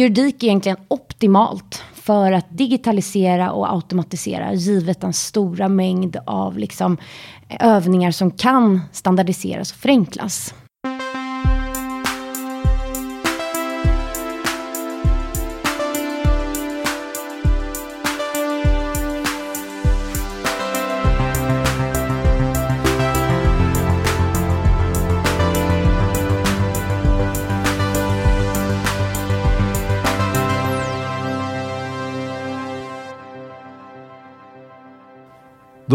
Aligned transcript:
Juridik 0.00 0.42
är 0.42 0.46
egentligen 0.46 0.78
optimalt 0.88 1.82
för 1.94 2.32
att 2.32 2.46
digitalisera 2.50 3.52
och 3.52 3.72
automatisera 3.72 4.54
givet 4.54 5.00
den 5.00 5.12
stora 5.12 5.68
mängd 5.68 6.16
av 6.26 6.58
liksom, 6.58 6.96
övningar 7.60 8.10
som 8.10 8.30
kan 8.30 8.80
standardiseras 8.92 9.72
och 9.72 9.78
förenklas. 9.78 10.54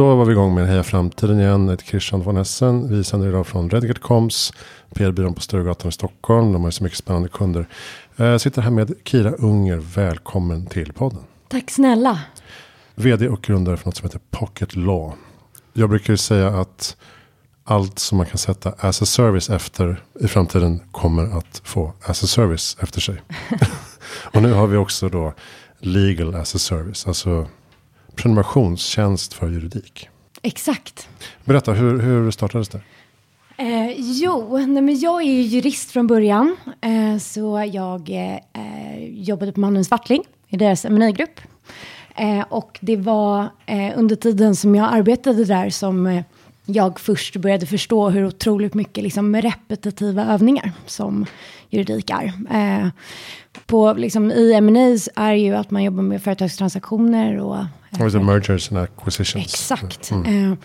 Då 0.05 0.15
var 0.15 0.25
vi 0.25 0.31
igång 0.31 0.55
med 0.55 0.67
Heja 0.67 0.83
Framtiden 0.83 1.39
igen. 1.39 1.69
Ett 1.69 1.85
Christian 1.85 2.21
von 2.21 2.37
Essen. 2.37 2.89
Vi 2.89 3.03
sänder 3.03 3.27
idag 3.27 3.47
från 3.47 3.69
Redgert 3.69 3.99
Koms. 3.99 4.53
PR-byrån 4.93 5.33
på 5.33 5.41
Sturegatan 5.41 5.89
i 5.89 5.91
Stockholm. 5.91 6.53
De 6.53 6.63
har 6.63 6.71
så 6.71 6.83
mycket 6.83 6.97
spännande 6.97 7.29
kunder. 7.29 7.67
Jag 8.15 8.31
eh, 8.31 8.37
sitter 8.37 8.61
här 8.61 8.71
med 8.71 8.93
Kira 9.03 9.31
Unger. 9.31 9.77
Välkommen 9.95 10.65
till 10.65 10.93
podden. 10.93 11.19
Tack 11.47 11.71
snälla. 11.71 12.19
Vd 12.95 13.29
och 13.29 13.41
grundare 13.41 13.77
för 13.77 13.85
något 13.85 13.97
som 13.97 14.05
heter 14.05 14.19
Pocket 14.31 14.75
Law. 14.75 15.13
Jag 15.73 15.89
brukar 15.89 16.15
säga 16.15 16.47
att 16.47 16.97
allt 17.63 17.99
som 17.99 18.17
man 18.17 18.27
kan 18.27 18.37
sätta 18.37 18.73
as 18.77 19.01
a 19.01 19.05
service 19.05 19.49
efter 19.49 20.03
i 20.19 20.27
framtiden 20.27 20.81
kommer 20.91 21.37
att 21.37 21.61
få 21.63 21.93
as 22.03 22.23
a 22.23 22.27
service 22.27 22.77
efter 22.79 23.01
sig. 23.01 23.21
och 24.33 24.41
nu 24.41 24.53
har 24.53 24.67
vi 24.67 24.77
också 24.77 25.09
då 25.09 25.33
legal 25.79 26.35
as 26.35 26.55
a 26.55 26.59
service. 26.59 27.07
Alltså 27.07 27.47
prenumerationstjänst 28.15 29.33
för 29.33 29.49
juridik. 29.49 30.09
Exakt. 30.41 31.09
Berätta, 31.45 31.73
hur, 31.73 31.99
hur 31.99 32.31
startades 32.31 32.69
det? 32.69 32.81
Eh, 33.57 33.93
jo, 33.97 34.57
nej, 34.57 34.81
men 34.81 34.99
jag 34.99 35.21
är 35.21 35.31
ju 35.31 35.41
jurist 35.41 35.91
från 35.91 36.07
början. 36.07 36.55
Eh, 36.81 37.17
så 37.17 37.69
jag 37.73 38.09
eh, 38.09 39.05
jobbade 39.09 39.51
på 39.51 39.59
Mannen 39.59 39.85
Svartling 39.85 40.23
i 40.47 40.57
deras 40.57 40.85
eminigrupp. 40.85 41.39
Eh, 42.15 42.41
och 42.49 42.79
det 42.81 42.97
var 42.97 43.49
eh, 43.65 43.93
under 43.95 44.15
tiden 44.15 44.55
som 44.55 44.75
jag 44.75 44.93
arbetade 44.93 45.45
där 45.45 45.69
som 45.69 46.07
eh, 46.07 46.23
jag 46.65 46.99
först 46.99 47.35
började 47.35 47.65
förstå 47.65 48.09
hur 48.09 48.25
otroligt 48.25 48.73
mycket 48.73 49.03
liksom, 49.03 49.35
repetitiva 49.35 50.25
övningar 50.25 50.71
som 50.85 51.25
juridik 51.69 52.09
är. 52.09 52.33
På, 53.65 53.93
liksom, 53.93 54.31
I 54.31 54.53
M&A 54.53 54.97
är 55.15 55.33
ju 55.33 55.55
att 55.55 55.71
man 55.71 55.83
jobbar 55.83 56.03
med 56.03 56.21
företagstransaktioner 56.23 57.39
och... 57.39 57.57
Eh, 57.57 58.21
mergers 58.21 58.71
and 58.71 58.81
acquisitions. 58.81 59.45
Exakt. 59.45 60.11
Mm. 60.11 60.51
Eh, 60.51 60.57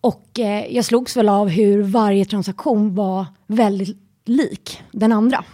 och 0.00 0.38
eh, 0.38 0.66
jag 0.74 0.84
slogs 0.84 1.16
väl 1.16 1.28
av 1.28 1.48
hur 1.48 1.82
varje 1.82 2.24
transaktion 2.24 2.94
var 2.94 3.26
väldigt 3.46 3.96
lik 4.24 4.82
den 4.90 5.12
andra. 5.12 5.44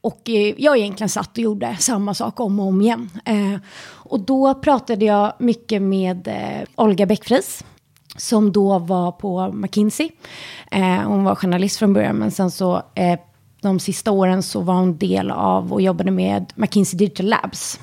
Och 0.00 0.30
eh, 0.30 0.54
jag 0.58 0.78
egentligen 0.78 1.08
satt 1.08 1.30
och 1.30 1.38
gjorde 1.38 1.76
samma 1.80 2.14
sak 2.14 2.40
om 2.40 2.60
och 2.60 2.66
om 2.66 2.80
igen. 2.80 3.10
Eh, 3.24 3.60
och 3.84 4.20
då 4.20 4.54
pratade 4.54 5.04
jag 5.04 5.32
mycket 5.38 5.82
med 5.82 6.28
eh, 6.28 6.68
Olga 6.74 7.06
Bäckfries 7.06 7.64
som 8.16 8.52
då 8.52 8.78
var 8.78 9.12
på 9.12 9.52
McKinsey. 9.52 10.10
Hon 11.04 11.24
var 11.24 11.34
journalist 11.34 11.78
från 11.78 11.92
början, 11.92 12.16
men 12.16 12.30
sen 12.30 12.50
så 12.50 12.82
de 13.62 13.80
sista 13.80 14.10
åren 14.10 14.42
så 14.42 14.60
var 14.60 14.74
hon 14.74 14.96
del 14.96 15.30
av 15.30 15.72
och 15.72 15.82
jobbade 15.82 16.10
med 16.10 16.52
McKinsey 16.54 16.98
Digital 16.98 17.26
Labs. 17.26 17.80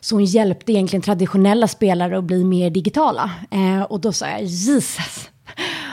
Så 0.00 0.14
hon 0.14 0.24
hjälpte 0.24 0.72
egentligen 0.72 1.02
traditionella 1.02 1.68
spelare 1.68 2.18
att 2.18 2.24
bli 2.24 2.44
mer 2.44 2.70
digitala. 2.70 3.30
Eh, 3.50 3.82
och 3.82 4.00
då 4.00 4.12
sa 4.12 4.28
jag, 4.28 4.42
Jesus, 4.42 5.30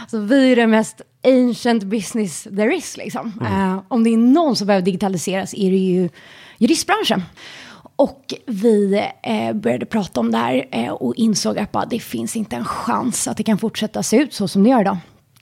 alltså, 0.02 0.20
vi 0.20 0.52
är 0.52 0.56
det 0.56 0.68
mest 0.68 1.02
ancient 1.24 1.84
business 1.84 2.44
there 2.44 2.76
is. 2.76 2.98
Liksom. 2.98 3.34
Mm. 3.42 3.54
Eh, 3.54 3.82
om 3.88 4.04
det 4.04 4.10
är 4.10 4.18
någon 4.18 4.56
som 4.56 4.68
behöver 4.68 4.86
digitaliseras 4.86 5.54
är 5.54 5.72
det 5.72 5.78
ju 5.78 6.10
juristbranschen. 6.58 7.24
Och 7.96 8.34
vi 8.46 9.04
eh, 9.24 9.54
började 9.54 9.86
prata 9.86 10.20
om 10.20 10.32
det 10.32 10.38
här 10.38 10.68
eh, 10.72 10.92
och 10.92 11.16
insåg 11.16 11.60
att 11.60 11.72
bara, 11.72 11.86
det 11.86 12.00
finns 12.00 12.36
inte 12.36 12.56
en 12.56 12.66
chans 12.66 13.28
att 13.28 13.38
det 13.38 13.44
kan 13.44 13.58
fortsätta 13.58 14.04
se 14.04 14.18
ut 14.18 14.34
så 14.34 14.48
som 14.48 14.64
det 14.64 14.70
gör 14.70 14.82
idag. 14.82 14.98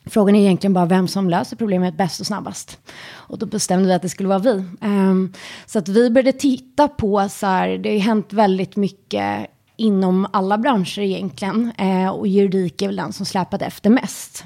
Frågan 0.09 0.35
är 0.35 0.39
egentligen 0.39 0.73
bara 0.73 0.85
vem 0.85 1.07
som 1.07 1.29
löser 1.29 1.55
problemet 1.55 1.97
bäst 1.97 2.19
och 2.19 2.25
snabbast. 2.25 2.77
Och 3.11 3.39
då 3.39 3.45
bestämde 3.45 3.87
vi 3.87 3.93
att 3.93 4.01
det 4.01 4.09
skulle 4.09 4.29
vara 4.29 4.39
vi. 4.39 4.63
Um, 4.81 5.33
så 5.65 5.79
att 5.79 5.87
vi 5.87 6.09
började 6.09 6.31
titta 6.31 6.87
på, 6.87 7.29
så 7.29 7.45
här, 7.45 7.77
det 7.77 7.89
har 7.89 7.93
ju 7.93 7.99
hänt 7.99 8.33
väldigt 8.33 8.75
mycket 8.75 9.47
inom 9.77 10.27
alla 10.33 10.57
branscher 10.57 10.99
egentligen. 10.99 11.71
Uh, 11.81 12.09
och 12.09 12.27
juridik 12.27 12.81
är 12.81 12.87
väl 12.87 12.95
den 12.95 13.13
som 13.13 13.25
släpat 13.25 13.61
efter 13.61 13.89
mest. 13.89 14.43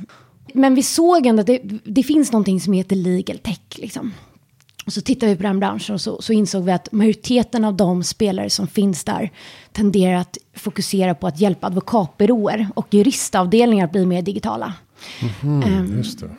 Men 0.54 0.76
vi 0.76 0.84
såg 0.84 1.26
ändå 1.26 1.42
att 1.42 1.48
det, 1.48 1.62
det 1.84 2.04
finns 2.04 2.32
någonting 2.32 2.62
som 2.62 2.74
heter 2.74 2.96
legal 2.96 3.38
tech. 3.38 3.60
Liksom. 3.76 4.14
Och 4.86 4.94
så 4.94 5.02
tittade 5.02 5.32
vi 5.32 5.38
på 5.38 5.44
den 5.44 5.60
branschen 5.60 5.94
och 5.94 6.02
så, 6.02 6.22
så, 6.22 6.34
insåg 6.34 6.64
vi 6.64 6.72
att 6.72 6.92
majoriteten 6.92 7.66
av 7.66 7.74
de 7.74 8.04
spelare 8.04 8.50
som 8.50 8.68
finns 8.68 9.04
där 9.04 9.32
tenderar 9.72 10.16
att 10.16 10.38
fokusera 10.56 11.16
på 11.16 11.28
att 11.28 11.40
hjälpa 11.40 11.68
advokatbyråer 11.68 12.68
och 12.76 12.88
juristavdelningar 12.94 13.86
att 13.86 13.92
bli 13.92 14.06
mer 14.06 14.22
digitala. 14.22 14.74
Mm, 15.44 15.98
just 15.98 16.20
det. 16.20 16.30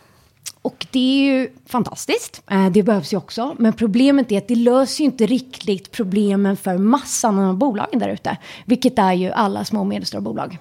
Och 0.63 0.87
det 0.91 0.99
är 0.99 1.35
ju 1.35 1.49
fantastiskt. 1.67 2.43
Uh, 2.53 2.71
det 2.71 2.83
behövs 2.83 3.13
ju 3.13 3.17
också. 3.17 3.57
Men 3.59 3.73
problemet 3.73 4.33
är 4.33 4.39
att 4.39 4.49
det 4.49 4.55
löser 4.55 5.01
ju 5.01 5.05
inte 5.05 5.27
riktigt 5.27 5.91
problemen 5.91 6.57
för 6.57 6.79
massan 6.79 7.39
av 7.39 7.57
bolagen 7.57 7.99
där 7.99 8.09
ute. 8.09 8.37
Vilket 8.65 8.99
är 8.99 9.13
ju 9.13 9.31
alla 9.31 9.65
små 9.65 9.81
och 9.81 9.87
medelstora 9.87 10.21
bolag. 10.21 10.59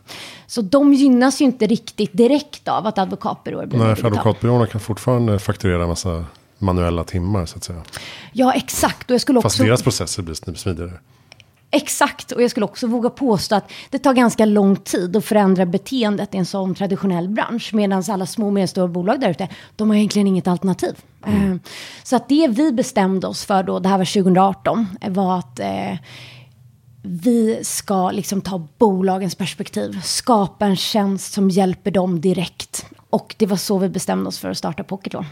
Så 0.48 0.62
de 0.62 0.94
gynnas 0.94 1.42
ju 1.42 1.46
inte 1.46 1.68
riktigt 1.68 2.14
direkt 2.14 2.68
av 2.68 2.88
att 2.88 2.98
advokatbyråer 2.98 3.66
blir 3.66 3.80
Nej, 3.80 3.96
för 3.96 4.08
advokatbyråerna 4.08 4.68
kan 4.68 4.82
fortfarande 4.82 5.40
fakturera 5.40 5.82
en 5.84 5.90
massa 5.90 6.26
manuella 6.58 7.04
timmar 7.04 7.46
så 7.46 7.58
att 7.58 7.64
säga. 7.64 7.82
Ja, 8.32 8.54
exakt. 8.54 9.10
Och 9.10 9.14
jag 9.14 9.22
skulle 9.22 9.42
Fast 9.42 9.58
deras 9.58 9.84
processer 9.84 10.24
blir 10.24 10.56
smidigare. 10.56 10.92
Exakt, 11.76 12.32
och 12.32 12.42
jag 12.42 12.52
skulle 12.52 12.66
också 12.66 12.88
våga 12.88 13.10
påstå 13.10 13.56
att 13.56 13.72
det 13.90 14.00
tar 14.00 14.14
ganska 14.14 14.46
lång 14.46 14.76
tid 14.76 15.16
att 15.16 15.26
förändra 15.26 15.66
beteendet 15.66 16.36
i 16.36 16.38
en 16.38 16.46
sån 16.46 16.76
traditionell 16.76 17.30
bransch. 17.30 17.74
Medan 17.74 18.04
alla 18.08 18.26
små 18.26 18.46
och 18.48 18.54
medelstora 18.54 18.88
bolag 18.88 19.20
där 19.20 19.30
ute, 19.30 19.48
de 19.76 19.90
har 19.90 19.98
egentligen 19.98 20.28
inget 20.28 20.48
alternativ. 20.48 20.96
Mm. 21.26 21.52
Eh, 21.52 21.58
så 22.04 22.16
att 22.16 22.30
det 22.30 22.48
vi 22.48 22.72
bestämde 22.72 23.28
oss 23.28 23.46
för 23.46 23.64
då, 23.64 23.80
det 23.80 23.90
här 23.90 23.98
var 23.98 24.06
2018, 24.06 24.88
var 25.08 25.40
att 25.40 25.60
eh, 25.60 25.98
vi 27.02 27.60
ska 27.64 28.12
liksom 28.12 28.42
ta 28.42 28.68
bolagens 28.78 29.36
perspektiv, 29.36 30.02
skapa 30.04 30.66
en 30.66 30.76
tjänst 30.76 31.34
som 31.34 31.50
hjälper 31.50 31.92
dem 31.92 32.22
direkt. 32.22 32.86
Och 33.10 33.36
det 33.38 33.46
var 33.46 33.58
så 33.58 33.78
vi 33.78 33.90
bestämde 33.90 34.28
oss 34.28 34.40
för 34.40 34.50
att 34.50 34.58
starta 34.58 34.84
Pocket 34.84 35.14
då. 35.14 35.26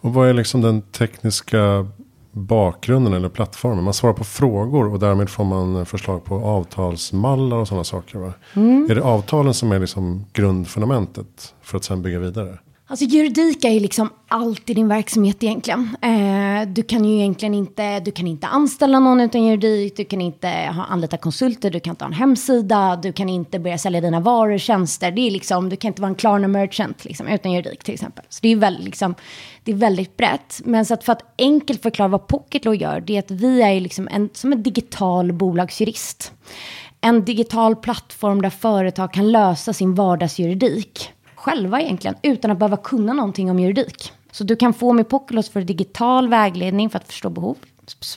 Och 0.00 0.14
vad 0.14 0.28
är 0.28 0.34
liksom 0.34 0.60
den 0.60 0.82
tekniska 0.82 1.86
bakgrunden 2.34 3.12
eller 3.12 3.28
plattformen? 3.28 3.84
Man 3.84 3.94
svarar 3.94 4.14
på 4.14 4.24
frågor 4.24 4.92
och 4.92 4.98
därmed 4.98 5.30
får 5.30 5.44
man 5.44 5.86
förslag 5.86 6.24
på 6.24 6.34
avtalsmallar 6.34 7.56
och 7.56 7.68
sådana 7.68 7.84
saker. 7.84 8.18
Va? 8.18 8.32
Mm. 8.54 8.90
Är 8.90 8.94
det 8.94 9.02
avtalen 9.02 9.54
som 9.54 9.72
är 9.72 9.80
liksom 9.80 10.24
grundfundamentet 10.32 11.54
för 11.62 11.76
att 11.76 11.84
sen 11.84 12.02
bygga 12.02 12.18
vidare? 12.18 12.58
Alltså 12.86 13.04
juridik 13.04 13.64
är 13.64 13.70
ju 13.70 13.80
liksom 13.80 14.10
allt 14.28 14.70
i 14.70 14.74
din 14.74 14.88
verksamhet 14.88 15.42
egentligen. 15.42 15.96
Du 16.66 16.82
kan 16.82 17.04
ju 17.04 17.14
egentligen 17.14 17.54
inte, 17.54 18.00
du 18.00 18.10
kan 18.10 18.26
inte 18.26 18.46
anställa 18.46 18.98
någon 18.98 19.20
utan 19.20 19.44
juridik, 19.44 19.96
du 19.96 20.04
kan 20.04 20.20
inte 20.20 20.48
ha, 20.48 20.84
anlita 20.84 21.16
konsulter, 21.16 21.70
du 21.70 21.80
kan 21.80 21.90
inte 21.90 22.04
ha 22.04 22.06
en 22.06 22.12
hemsida, 22.12 22.96
du 22.96 23.12
kan 23.12 23.28
inte 23.28 23.58
börja 23.58 23.78
sälja 23.78 24.00
dina 24.00 24.20
varor 24.20 24.52
och 24.54 24.60
tjänster. 24.60 25.10
Det 25.10 25.20
är 25.20 25.30
liksom, 25.30 25.68
du 25.68 25.76
kan 25.76 25.88
inte 25.88 26.02
vara 26.02 26.08
en 26.08 26.14
Klarna 26.14 26.48
merchant 26.48 27.04
liksom, 27.04 27.28
utan 27.28 27.52
juridik 27.52 27.84
till 27.84 27.94
exempel. 27.94 28.24
Så 28.28 28.38
det 28.42 28.48
är 28.48 28.56
väldigt, 28.56 28.84
liksom, 28.84 29.14
det 29.64 29.72
är 29.72 29.76
väldigt 29.76 30.16
brett. 30.16 30.60
Men 30.64 30.86
så 30.86 30.94
att 30.94 31.04
för 31.04 31.12
att 31.12 31.34
enkelt 31.38 31.82
förklara 31.82 32.08
vad 32.08 32.26
Pocketlaw 32.26 32.82
gör, 32.82 33.00
det 33.00 33.16
är 33.16 33.18
att 33.18 33.30
vi 33.30 33.62
är 33.62 33.80
liksom 33.80 34.08
en, 34.10 34.30
som 34.32 34.52
en 34.52 34.62
digital 34.62 35.32
bolagsjurist. 35.32 36.32
En 37.00 37.24
digital 37.24 37.76
plattform 37.76 38.42
där 38.42 38.50
företag 38.50 39.12
kan 39.12 39.32
lösa 39.32 39.72
sin 39.72 39.94
vardagsjuridik 39.94 41.10
själva 41.34 41.80
egentligen, 41.80 42.16
utan 42.22 42.50
att 42.50 42.58
behöva 42.58 42.76
kunna 42.76 43.12
någonting 43.12 43.50
om 43.50 43.58
juridik. 43.60 44.12
Så 44.34 44.44
du 44.44 44.56
kan 44.56 44.74
få 44.74 44.92
med 44.92 45.08
Pokelos 45.08 45.48
för 45.48 45.60
digital 45.60 46.28
vägledning 46.28 46.90
för 46.90 46.98
att 46.98 47.06
förstå 47.06 47.30
behov. 47.30 47.56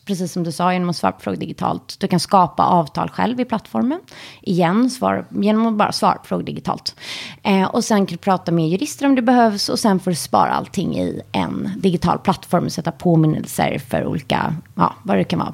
Precis 0.05 0.31
som 0.31 0.43
du 0.43 0.51
sa, 0.51 0.73
genom 0.73 0.89
att 0.89 0.95
svara 0.95 1.11
på 1.11 1.19
frågor 1.19 1.37
digitalt. 1.37 1.95
Du 1.99 2.07
kan 2.07 2.19
skapa 2.19 2.63
avtal 2.65 3.09
själv 3.09 3.39
i 3.39 3.45
plattformen. 3.45 3.99
Igen, 4.41 4.89
svar, 4.89 5.25
genom 5.29 5.67
att 5.67 5.73
bara 5.73 5.91
svara 5.91 6.15
på 6.15 6.25
frågor 6.25 6.43
digitalt. 6.43 6.95
Eh, 7.43 7.63
och 7.63 7.83
sen 7.83 8.05
kan 8.05 8.13
du 8.13 8.17
prata 8.17 8.51
med 8.51 8.69
jurister 8.69 9.05
om 9.05 9.15
det 9.15 9.21
behövs. 9.21 9.69
Och 9.69 9.79
sen 9.79 9.99
får 9.99 10.11
du 10.11 10.15
spara 10.15 10.49
allting 10.49 10.97
i 10.97 11.21
en 11.31 11.71
digital 11.77 12.19
plattform. 12.19 12.65
Och 12.65 12.71
sätta 12.71 12.91
påminnelser 12.91 13.79
för 13.79 14.05
olika, 14.05 14.55
ja, 14.75 14.93
vad 15.03 15.17
det 15.17 15.23
kan 15.23 15.39
vara. 15.39 15.53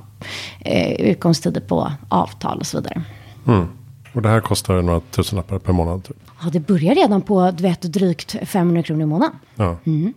Eh, 0.59 0.91
utgångstider 0.91 1.61
på 1.61 1.91
avtal 2.09 2.57
och 2.57 2.65
så 2.65 2.77
vidare. 2.77 3.03
Mm. 3.47 3.67
Och 4.13 4.21
det 4.21 4.29
här 4.29 4.41
kostar 4.41 4.81
några 4.81 4.99
tusenlappar 4.99 5.59
per 5.59 5.73
månad? 5.73 6.03
Typ. 6.03 6.17
Ja, 6.43 6.49
det 6.49 6.59
börjar 6.59 6.95
redan 6.95 7.21
på 7.21 7.51
du 7.51 7.63
vet, 7.63 7.81
drygt 7.81 8.35
500 8.45 8.83
kronor 8.83 9.01
i 9.01 9.05
månaden. 9.05 9.35
Ja. 9.55 9.77
Mm. 9.85 10.13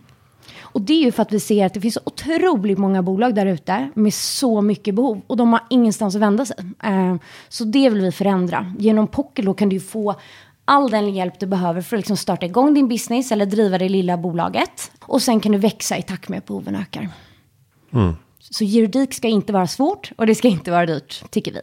Och 0.71 0.81
det 0.81 0.93
är 0.93 1.03
ju 1.03 1.11
för 1.11 1.21
att 1.21 1.31
vi 1.31 1.39
ser 1.39 1.65
att 1.65 1.73
det 1.73 1.81
finns 1.81 1.97
otroligt 2.03 2.77
många 2.77 3.03
bolag 3.03 3.35
där 3.35 3.45
ute 3.45 3.89
med 3.95 4.13
så 4.13 4.61
mycket 4.61 4.95
behov 4.95 5.21
och 5.27 5.37
de 5.37 5.53
har 5.53 5.61
ingenstans 5.69 6.15
att 6.15 6.21
vända 6.21 6.45
sig. 6.45 6.55
Eh, 6.83 7.15
så 7.49 7.63
det 7.63 7.89
vill 7.89 8.01
vi 8.01 8.11
förändra. 8.11 8.73
Genom 8.79 9.07
Pocketlaw 9.07 9.57
kan 9.57 9.69
du 9.69 9.79
få 9.79 10.15
all 10.65 10.89
den 10.89 11.13
hjälp 11.13 11.39
du 11.39 11.45
behöver 11.45 11.81
för 11.81 11.97
att 11.97 11.99
liksom 11.99 12.17
starta 12.17 12.45
igång 12.45 12.73
din 12.73 12.87
business 12.87 13.31
eller 13.31 13.45
driva 13.45 13.77
det 13.77 13.89
lilla 13.89 14.17
bolaget. 14.17 14.91
Och 15.01 15.21
sen 15.21 15.39
kan 15.39 15.51
du 15.51 15.57
växa 15.57 15.97
i 15.97 16.01
takt 16.01 16.29
med 16.29 16.37
att 16.37 16.45
behoven 16.45 16.75
ökar. 16.75 17.09
Mm. 17.93 18.15
Så 18.39 18.63
juridik 18.63 19.13
ska 19.13 19.27
inte 19.27 19.53
vara 19.53 19.67
svårt 19.67 20.11
och 20.15 20.27
det 20.27 20.35
ska 20.35 20.47
inte 20.47 20.71
vara 20.71 20.85
dyrt, 20.85 21.23
tycker 21.29 21.51
vi. 21.53 21.61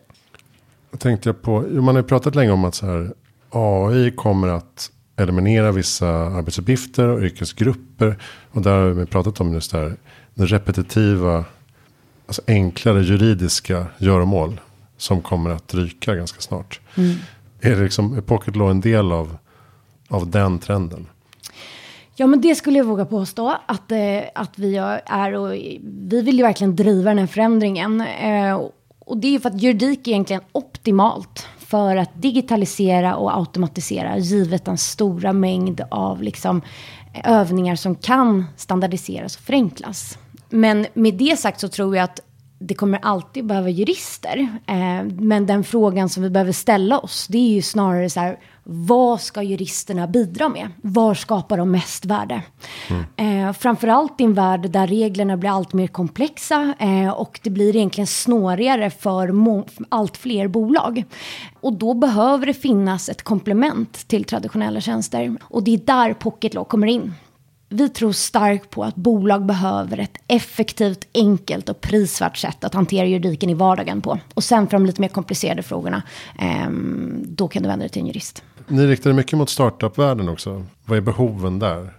Tänkte 0.98 1.28
jag 1.28 1.42
på, 1.42 1.60
man 1.60 1.94
har 1.94 2.02
ju 2.02 2.08
pratat 2.08 2.34
länge 2.34 2.50
om 2.50 2.64
att 2.64 2.74
så 2.74 2.86
här, 2.86 3.14
AI 3.50 4.10
kommer 4.10 4.48
att 4.48 4.90
eliminera 5.16 5.72
vissa 5.72 6.08
arbetsuppgifter 6.08 7.08
och 7.08 7.22
yrkesgrupper. 7.22 8.18
Och 8.50 8.62
där 8.62 8.78
har 8.78 8.90
vi 8.90 9.06
pratat 9.06 9.40
om 9.40 9.54
just 9.54 9.72
det 9.72 9.78
här, 9.78 9.96
den 10.34 10.46
repetitiva, 10.46 11.44
alltså 12.26 12.42
enklare 12.46 13.02
juridiska 13.02 13.86
göromål. 13.98 14.60
Som 14.96 15.22
kommer 15.22 15.50
att 15.50 15.74
ryka 15.74 16.14
ganska 16.14 16.40
snart. 16.40 16.80
Mm. 16.94 17.16
Är, 17.60 17.70
det 17.70 17.82
liksom, 17.82 18.16
är 18.16 18.20
Pocket 18.20 18.56
Law 18.56 18.70
en 18.70 18.80
del 18.80 19.12
av, 19.12 19.36
av 20.08 20.30
den 20.30 20.58
trenden? 20.58 21.06
Ja, 22.16 22.26
men 22.26 22.40
det 22.40 22.54
skulle 22.54 22.78
jag 22.78 22.84
våga 22.84 23.04
påstå 23.04 23.56
att, 23.66 23.92
eh, 23.92 23.98
att 24.34 24.58
vi 24.58 24.76
är. 25.06 25.34
Och 25.34 25.52
vi 25.52 26.22
vill 26.22 26.36
ju 26.36 26.42
verkligen 26.42 26.76
driva 26.76 27.10
den 27.10 27.18
här 27.18 27.26
förändringen. 27.26 28.00
Eh, 28.00 28.60
och 28.98 29.16
det 29.16 29.26
är 29.28 29.32
ju 29.32 29.40
för 29.40 29.48
att 29.48 29.62
juridik 29.62 30.06
är 30.06 30.10
egentligen 30.10 30.42
optimalt 30.52 31.48
för 31.74 31.96
att 31.96 32.22
digitalisera 32.22 33.16
och 33.16 33.36
automatisera 33.36 34.18
givet 34.18 34.64
den 34.64 34.78
stora 34.78 35.32
mängd 35.32 35.80
av 35.90 36.22
liksom, 36.22 36.62
övningar 37.24 37.76
som 37.76 37.94
kan 37.94 38.44
standardiseras 38.56 39.36
och 39.36 39.42
förenklas. 39.42 40.18
Men 40.50 40.86
med 40.94 41.14
det 41.14 41.38
sagt 41.38 41.60
så 41.60 41.68
tror 41.68 41.96
jag 41.96 42.04
att 42.04 42.20
det 42.58 42.74
kommer 42.74 42.98
alltid 43.02 43.46
behöva 43.46 43.68
jurister. 43.68 44.38
Eh, 44.66 45.04
men 45.20 45.46
den 45.46 45.64
frågan 45.64 46.08
som 46.08 46.22
vi 46.22 46.30
behöver 46.30 46.52
ställa 46.52 46.98
oss, 46.98 47.26
det 47.28 47.38
är 47.38 47.54
ju 47.54 47.62
snarare 47.62 48.10
så 48.10 48.20
här, 48.20 48.38
vad 48.64 49.20
ska 49.20 49.42
juristerna 49.42 50.06
bidra 50.06 50.48
med? 50.48 50.68
Var 50.82 51.14
skapar 51.14 51.56
de 51.56 51.70
mest 51.70 52.04
värde? 52.04 52.42
Mm. 52.90 53.48
Eh, 53.48 53.52
framförallt 53.52 54.20
i 54.20 54.24
en 54.24 54.34
värld 54.34 54.70
där 54.70 54.86
reglerna 54.86 55.36
blir 55.36 55.50
allt 55.50 55.72
mer 55.72 55.86
komplexa 55.86 56.74
eh, 56.78 57.08
och 57.08 57.40
det 57.42 57.50
blir 57.50 57.76
egentligen 57.76 58.06
snårigare 58.06 58.90
för 58.90 59.34
allt 59.88 60.16
fler 60.16 60.48
bolag. 60.48 61.04
Och 61.60 61.72
då 61.72 61.94
behöver 61.94 62.46
det 62.46 62.54
finnas 62.54 63.08
ett 63.08 63.22
komplement 63.22 64.08
till 64.08 64.24
traditionella 64.24 64.80
tjänster. 64.80 65.36
Och 65.42 65.62
det 65.62 65.74
är 65.74 65.78
där 65.78 66.14
Pocket 66.14 66.54
Law 66.54 66.64
kommer 66.64 66.86
in. 66.86 67.12
Vi 67.68 67.88
tror 67.88 68.12
starkt 68.12 68.70
på 68.70 68.84
att 68.84 68.94
bolag 68.94 69.46
behöver 69.46 69.98
ett 69.98 70.16
effektivt, 70.26 71.08
enkelt 71.14 71.68
och 71.68 71.80
prisvärt 71.80 72.36
sätt 72.36 72.64
att 72.64 72.74
hantera 72.74 73.06
juridiken 73.06 73.50
i 73.50 73.54
vardagen 73.54 74.02
på. 74.02 74.18
Och 74.34 74.44
sen 74.44 74.66
för 74.66 74.72
de 74.72 74.86
lite 74.86 75.00
mer 75.00 75.08
komplicerade 75.08 75.62
frågorna, 75.62 76.02
eh, 76.38 76.70
då 77.22 77.48
kan 77.48 77.62
du 77.62 77.68
vända 77.68 77.82
dig 77.82 77.88
till 77.88 78.02
en 78.02 78.06
jurist. 78.06 78.42
Ni 78.68 78.86
riktar 78.86 79.12
mycket 79.12 79.38
mot 79.38 79.50
startup-världen 79.50 80.28
också. 80.28 80.64
Vad 80.84 80.98
är 80.98 81.02
behoven 81.02 81.58
där? 81.58 81.92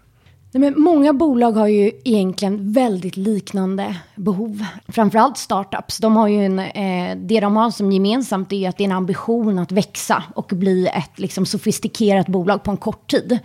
Nej, 0.55 0.71
men 0.71 0.83
många 0.83 1.13
bolag 1.13 1.51
har 1.51 1.67
ju 1.67 1.91
egentligen 2.03 2.73
väldigt 2.73 3.17
liknande 3.17 3.95
behov. 4.15 4.65
Framförallt 4.87 5.37
startups. 5.37 5.97
De 5.97 6.15
har 6.15 6.27
ju 6.27 6.45
en, 6.45 6.59
eh, 6.59 7.17
det 7.17 7.39
de 7.39 7.55
har 7.55 7.71
som 7.71 7.91
gemensamt 7.91 8.53
är 8.53 8.69
att 8.69 8.77
det 8.77 8.83
är 8.83 8.85
en 8.85 8.91
ambition 8.91 9.59
att 9.59 9.71
växa 9.71 10.23
och 10.35 10.51
bli 10.53 10.87
ett 10.87 11.19
liksom, 11.19 11.45
sofistikerat 11.45 12.27
bolag 12.27 12.63
på 12.63 12.71
en 12.71 12.77
kort 12.77 13.11
tid. 13.11 13.39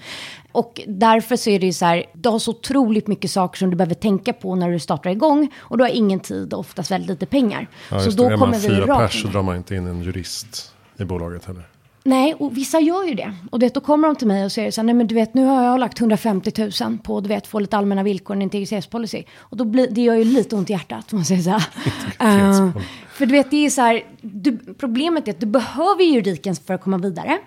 Och 0.52 0.80
därför 0.86 1.36
så 1.36 1.50
är 1.50 1.60
det 1.60 1.66
ju 1.66 1.72
så 1.72 1.84
här, 1.84 2.04
du 2.12 2.28
har 2.28 2.38
så 2.38 2.50
otroligt 2.50 3.06
mycket 3.06 3.30
saker 3.30 3.58
som 3.58 3.70
du 3.70 3.76
behöver 3.76 3.94
tänka 3.94 4.32
på 4.32 4.54
när 4.54 4.70
du 4.70 4.78
startar 4.78 5.10
igång. 5.10 5.52
Och 5.58 5.78
du 5.78 5.84
har 5.84 5.90
ingen 5.90 6.20
tid 6.20 6.52
och 6.52 6.60
oftast 6.60 6.90
väldigt 6.90 7.10
lite 7.10 7.26
pengar. 7.26 7.68
Ja, 7.90 8.00
så 8.00 8.10
då 8.10 8.28
det. 8.28 8.34
Är 8.34 8.38
kommer 8.38 8.52
man 8.52 8.60
fyra 8.60 8.96
pers 8.96 9.22
så 9.22 9.28
drar 9.28 9.42
man 9.42 9.56
inte 9.56 9.74
in 9.74 9.86
en 9.86 10.02
jurist 10.02 10.74
i 10.98 11.04
bolaget 11.04 11.44
heller. 11.44 11.69
Nej, 12.04 12.34
och 12.34 12.56
vissa 12.56 12.80
gör 12.80 13.04
ju 13.04 13.14
det. 13.14 13.34
Och 13.50 13.58
det, 13.58 13.74
då 13.74 13.80
kommer 13.80 14.08
de 14.08 14.16
till 14.16 14.26
mig 14.26 14.44
och 14.44 14.52
säger 14.52 14.70
så 14.70 14.80
här, 14.80 14.86
nej 14.86 14.94
men 14.94 15.06
du 15.06 15.14
vet 15.14 15.34
nu 15.34 15.44
har 15.44 15.64
jag 15.64 15.80
lagt 15.80 16.00
150 16.00 16.70
000 16.82 16.98
på, 16.98 17.20
du 17.20 17.28
vet, 17.28 17.46
få 17.46 17.58
lite 17.58 17.76
allmänna 17.76 18.02
villkor, 18.02 18.36
en 18.36 18.42
integritetspolicy. 18.42 19.24
Och 19.36 19.56
då 19.56 19.64
blir, 19.64 19.88
det 19.90 20.00
gör 20.00 20.14
ju 20.14 20.24
lite 20.24 20.56
ont 20.56 20.70
i 20.70 20.72
hjärtat, 20.72 21.12
man 21.12 21.24
säger 21.24 21.42
så 21.42 21.50
här. 21.50 22.48
uh, 22.66 22.70
för 23.12 23.26
du 23.26 23.32
vet, 23.32 23.50
det 23.50 23.66
är 23.66 23.70
så 23.70 23.80
här, 23.80 24.04
du, 24.20 24.58
problemet 24.78 25.28
är 25.28 25.32
att 25.32 25.40
du 25.40 25.46
behöver 25.46 26.04
juridiken 26.04 26.56
för 26.56 26.74
att 26.74 26.82
komma 26.82 26.98
vidare. 26.98 27.38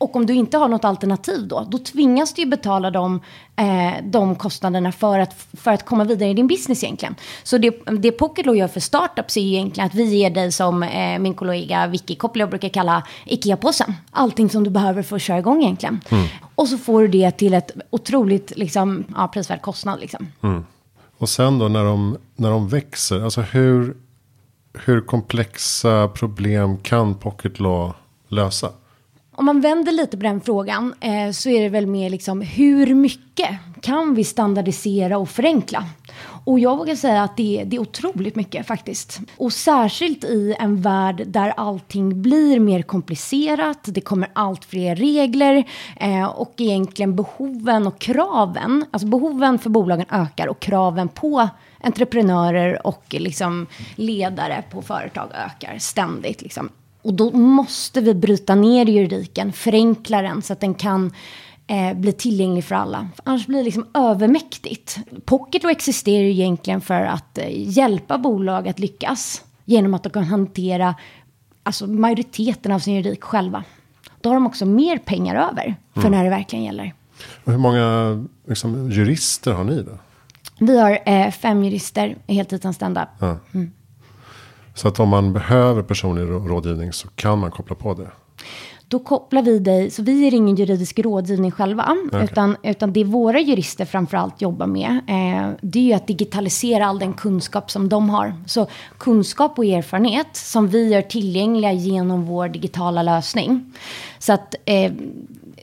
Och 0.00 0.16
om 0.16 0.26
du 0.26 0.34
inte 0.34 0.56
har 0.56 0.68
något 0.68 0.84
alternativ 0.84 1.48
då, 1.48 1.66
då 1.70 1.78
tvingas 1.78 2.34
du 2.34 2.42
ju 2.42 2.48
betala 2.48 2.90
de, 2.90 3.20
eh, 3.56 4.04
de 4.04 4.36
kostnaderna 4.36 4.92
för 4.92 5.18
att, 5.18 5.46
för 5.52 5.70
att 5.70 5.84
komma 5.84 6.04
vidare 6.04 6.28
i 6.28 6.34
din 6.34 6.46
business 6.46 6.84
egentligen. 6.84 7.14
Så 7.42 7.58
det, 7.58 7.70
det 7.98 8.12
Pocketlaw 8.12 8.58
gör 8.58 8.68
för 8.68 8.80
startups 8.80 9.36
är 9.36 9.40
ju 9.40 9.48
egentligen 9.48 9.86
att 9.86 9.94
vi 9.94 10.04
ger 10.04 10.30
dig 10.30 10.52
som 10.52 10.82
eh, 10.82 11.18
min 11.18 11.34
kollega 11.34 11.86
Vicky 11.86 12.14
Koppler 12.14 12.46
brukar 12.46 12.68
kalla 12.68 13.02
IKEA-påsen. 13.24 13.94
Allting 14.10 14.50
som 14.50 14.64
du 14.64 14.70
behöver 14.70 15.02
för 15.02 15.16
att 15.16 15.22
köra 15.22 15.38
igång 15.38 15.62
egentligen. 15.62 16.00
Mm. 16.08 16.26
Och 16.54 16.68
så 16.68 16.78
får 16.78 17.02
du 17.02 17.08
det 17.08 17.30
till 17.30 17.54
ett 17.54 17.70
otroligt 17.90 18.52
liksom, 18.56 19.04
ja, 19.16 19.28
prisvärd 19.28 19.62
kostnad. 19.62 20.00
Liksom. 20.00 20.26
Mm. 20.42 20.64
Och 21.18 21.28
sen 21.28 21.58
då 21.58 21.68
när 21.68 21.84
de, 21.84 22.16
när 22.36 22.50
de 22.50 22.68
växer, 22.68 23.20
alltså 23.20 23.40
hur, 23.40 23.96
hur 24.72 25.00
komplexa 25.00 26.08
problem 26.08 26.78
kan 26.78 27.14
Pocketlaw 27.14 27.94
lösa? 28.28 28.70
Om 29.40 29.46
man 29.46 29.60
vänder 29.60 29.92
lite 29.92 30.16
på 30.16 30.22
den 30.22 30.40
frågan 30.40 30.94
eh, 31.00 31.30
så 31.30 31.48
är 31.50 31.62
det 31.62 31.68
väl 31.68 31.86
mer 31.86 32.10
liksom 32.10 32.40
hur 32.40 32.94
mycket 32.94 33.48
kan 33.82 34.14
vi 34.14 34.24
standardisera 34.24 35.18
och 35.18 35.28
förenkla? 35.28 35.84
Och 36.44 36.60
jag 36.60 36.76
vågar 36.76 36.94
säga 36.94 37.22
att 37.22 37.36
det, 37.36 37.64
det 37.66 37.76
är 37.76 37.80
otroligt 37.80 38.36
mycket 38.36 38.66
faktiskt. 38.66 39.20
Och 39.36 39.52
särskilt 39.52 40.24
i 40.24 40.54
en 40.58 40.82
värld 40.82 41.22
där 41.26 41.52
allting 41.56 42.22
blir 42.22 42.60
mer 42.60 42.82
komplicerat, 42.82 43.78
det 43.84 44.00
kommer 44.00 44.28
allt 44.32 44.64
fler 44.64 44.96
regler 44.96 45.64
eh, 45.96 46.26
och 46.26 46.54
egentligen 46.58 47.16
behoven 47.16 47.86
och 47.86 47.98
kraven, 47.98 48.84
alltså 48.90 49.08
behoven 49.08 49.58
för 49.58 49.70
bolagen 49.70 50.06
ökar 50.10 50.48
och 50.48 50.60
kraven 50.60 51.08
på 51.08 51.48
entreprenörer 51.80 52.86
och 52.86 53.04
liksom 53.08 53.66
ledare 53.94 54.64
på 54.70 54.82
företag 54.82 55.30
ökar 55.34 55.78
ständigt. 55.78 56.42
Liksom. 56.42 56.70
Och 57.02 57.14
då 57.14 57.30
måste 57.30 58.00
vi 58.00 58.14
bryta 58.14 58.54
ner 58.54 58.86
juridiken, 58.86 59.52
förenkla 59.52 60.22
den 60.22 60.42
så 60.42 60.52
att 60.52 60.60
den 60.60 60.74
kan 60.74 61.12
eh, 61.66 61.94
bli 61.94 62.12
tillgänglig 62.12 62.64
för 62.64 62.74
alla. 62.74 63.08
Annars 63.24 63.46
blir 63.46 63.58
det 63.58 63.64
liksom 63.64 63.86
övermäktigt. 63.94 64.98
Pocket 65.24 65.64
existerar 65.64 66.22
ju 66.22 66.30
egentligen 66.30 66.80
för 66.80 67.00
att 67.00 67.38
eh, 67.38 67.46
hjälpa 67.50 68.18
bolag 68.18 68.68
att 68.68 68.78
lyckas 68.78 69.44
genom 69.64 69.94
att 69.94 70.02
de 70.02 70.10
kan 70.10 70.24
hantera 70.24 70.94
alltså, 71.62 71.86
majoriteten 71.86 72.72
av 72.72 72.78
sin 72.78 72.94
juridik 72.94 73.24
själva. 73.24 73.64
Då 74.20 74.28
har 74.28 74.34
de 74.34 74.46
också 74.46 74.66
mer 74.66 74.98
pengar 74.98 75.34
över 75.34 75.76
för 75.94 76.00
mm. 76.00 76.12
när 76.12 76.24
det 76.24 76.30
verkligen 76.30 76.64
gäller. 76.64 76.94
Och 77.44 77.52
hur 77.52 77.58
många 77.58 78.26
liksom, 78.48 78.90
jurister 78.90 79.52
har 79.52 79.64
ni 79.64 79.82
då? 79.82 79.98
Vi 80.58 80.78
har 80.78 80.98
eh, 81.06 81.30
fem 81.30 81.64
jurister 81.64 82.16
heltidsanställda. 82.26 83.08
Ja. 83.18 83.38
Mm. 83.54 83.72
Så 84.74 84.88
att 84.88 85.00
om 85.00 85.08
man 85.08 85.32
behöver 85.32 85.82
personlig 85.82 86.22
rådgivning 86.22 86.92
så 86.92 87.08
kan 87.08 87.38
man 87.38 87.50
koppla 87.50 87.76
på 87.76 87.94
det. 87.94 88.10
Då 88.90 88.98
kopplar 88.98 89.42
vi 89.42 89.58
dig, 89.58 89.90
så 89.90 90.02
vi 90.02 90.26
är 90.26 90.34
ingen 90.34 90.56
juridisk 90.56 90.98
rådgivning 90.98 91.50
själva. 91.50 91.96
Okay. 92.06 92.24
Utan, 92.24 92.56
utan 92.62 92.92
det 92.92 93.04
våra 93.04 93.40
jurister 93.40 93.84
framförallt 93.84 94.42
jobbar 94.42 94.66
med. 94.66 94.90
Eh, 94.90 95.50
det 95.60 95.78
är 95.78 95.82
ju 95.82 95.92
att 95.92 96.06
digitalisera 96.06 96.86
all 96.86 96.98
den 96.98 97.12
kunskap 97.12 97.70
som 97.70 97.88
de 97.88 98.10
har. 98.10 98.34
Så 98.46 98.66
kunskap 98.98 99.58
och 99.58 99.64
erfarenhet 99.64 100.26
som 100.32 100.68
vi 100.68 100.88
gör 100.88 101.02
tillgängliga 101.02 101.72
genom 101.72 102.24
vår 102.24 102.48
digitala 102.48 103.02
lösning. 103.02 103.72
Så 104.18 104.32
att 104.32 104.54
eh, 104.64 104.92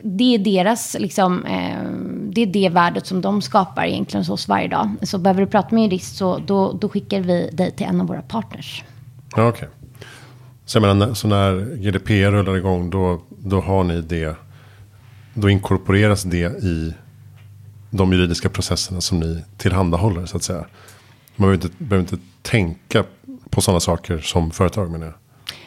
det 0.03 0.35
är 0.35 0.39
deras, 0.39 0.95
liksom, 0.99 1.45
eh, 1.45 1.83
det 2.29 2.41
är 2.41 2.45
det 2.45 2.69
värdet 2.69 3.07
som 3.07 3.21
de 3.21 3.41
skapar 3.41 3.85
egentligen 3.85 4.21
hos 4.21 4.29
oss 4.29 4.47
varje 4.47 4.67
dag. 4.67 4.89
Så 5.01 5.17
behöver 5.17 5.41
du 5.41 5.47
prata 5.47 5.75
med 5.75 5.83
en 5.83 5.89
jurist 5.89 6.17
så 6.17 6.37
då, 6.37 6.71
då 6.71 6.89
skickar 6.89 7.19
vi 7.19 7.49
dig 7.53 7.71
till 7.71 7.85
en 7.85 8.01
av 8.01 8.07
våra 8.07 8.21
partners. 8.21 8.83
Ja, 9.35 9.47
Okej. 9.47 9.67
Okay. 9.67 9.69
Så, 10.65 10.79
menar, 10.79 11.13
så 11.13 11.27
när 11.27 11.75
GDPR 11.75 12.31
rullar 12.31 12.57
igång 12.57 12.89
då, 12.89 13.21
då 13.29 13.61
har 13.61 13.83
ni 13.83 14.01
det. 14.01 14.35
Då 15.33 15.49
inkorporeras 15.49 16.23
det 16.23 16.63
i 16.63 16.93
de 17.89 18.13
juridiska 18.13 18.49
processerna 18.49 19.01
som 19.01 19.19
ni 19.19 19.43
tillhandahåller 19.57 20.25
så 20.25 20.37
att 20.37 20.43
säga. 20.43 20.65
Man 21.35 21.49
behöver 21.49 21.53
inte, 21.53 21.83
behöver 21.83 22.13
inte 22.13 22.25
tänka 22.41 23.03
på 23.49 23.61
sådana 23.61 23.79
saker 23.79 24.17
som 24.17 24.51
företag 24.51 24.91
menar 24.91 25.05
jag. 25.05 25.15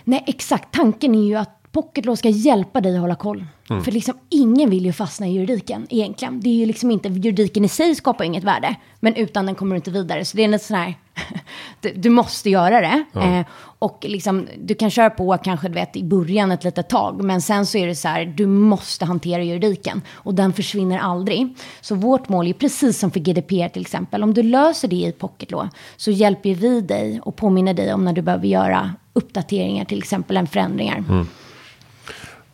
Nej, 0.05 0.25
exakt. 0.27 0.75
Tanken 0.75 1.15
är 1.15 1.25
ju 1.25 1.37
att 1.37 1.60
Pocket 1.73 2.19
ska 2.19 2.29
hjälpa 2.29 2.81
dig 2.81 2.95
att 2.95 3.01
hålla 3.01 3.15
koll. 3.15 3.45
Mm. 3.71 3.85
För 3.85 3.93
liksom 3.93 4.15
ingen 4.29 4.71
vill 4.71 4.85
ju 4.85 4.93
fastna 4.93 5.27
i 5.27 5.33
juridiken 5.33 5.87
egentligen. 5.91 6.41
Det 6.41 6.49
är 6.49 6.55
ju 6.55 6.67
liksom 6.67 6.91
inte, 6.91 7.09
juridiken 7.09 7.65
i 7.65 7.69
sig 7.69 7.95
skapar 7.95 8.25
inget 8.25 8.45
värde. 8.45 8.77
Men 9.01 9.15
utan 9.15 9.47
den 9.47 9.55
kommer 9.55 9.75
du 9.75 9.77
inte 9.77 9.91
vidare. 9.91 10.25
Så 10.25 10.37
det 10.37 10.45
är 10.45 10.53
en 10.53 10.59
sån 10.59 10.77
här, 10.77 10.95
du, 11.81 11.93
du, 11.93 12.11
måste 12.11 12.51
göra 12.51 12.81
det. 12.81 13.05
Ja. 13.13 13.39
Eh, 13.39 13.47
och 13.79 14.05
liksom, 14.09 14.49
du 14.59 14.75
kan 14.75 14.91
köra 14.91 15.11
på 15.11 15.39
kanske 15.45 15.69
du 15.69 15.75
vet, 15.75 15.97
i 15.97 16.05
början 16.05 16.51
ett 16.51 16.65
litet 16.65 16.89
tag. 16.89 17.25
Men 17.25 17.43
sen 17.43 17.67
så 17.67 17.79
är 17.79 17.87
det 17.87 17.95
så 17.95 18.09
här, 18.09 18.25
du 18.25 18.47
måste 18.47 19.05
hantera 19.05 19.43
juridiken. 19.43 20.03
Och 20.13 20.35
den 20.35 20.53
försvinner 20.53 20.99
aldrig. 20.99 21.57
Så 21.81 21.95
vårt 21.95 22.29
mål 22.29 22.47
är 22.47 22.53
precis 22.53 22.99
som 22.99 23.11
för 23.11 23.21
GDPR 23.21 23.69
till 23.69 23.83
exempel. 23.83 24.23
Om 24.23 24.35
du 24.35 24.43
löser 24.43 24.89
det 24.89 24.97
i 24.97 25.13
Pocket 25.13 25.51
Law 25.51 25.69
så 25.97 26.11
hjälper 26.11 26.55
vi 26.55 26.81
dig 26.81 27.21
och 27.21 27.37
påminner 27.37 27.75
dig 27.75 27.95
om 27.95 28.05
när 28.05 28.13
du 28.13 28.23
behöver 28.23 28.47
göra 28.47 28.95
uppdateringar 29.13 29.85
till 29.85 29.99
exempel, 29.99 30.37
än 30.37 30.47
förändringar. 30.47 31.05
Mm. 31.09 31.27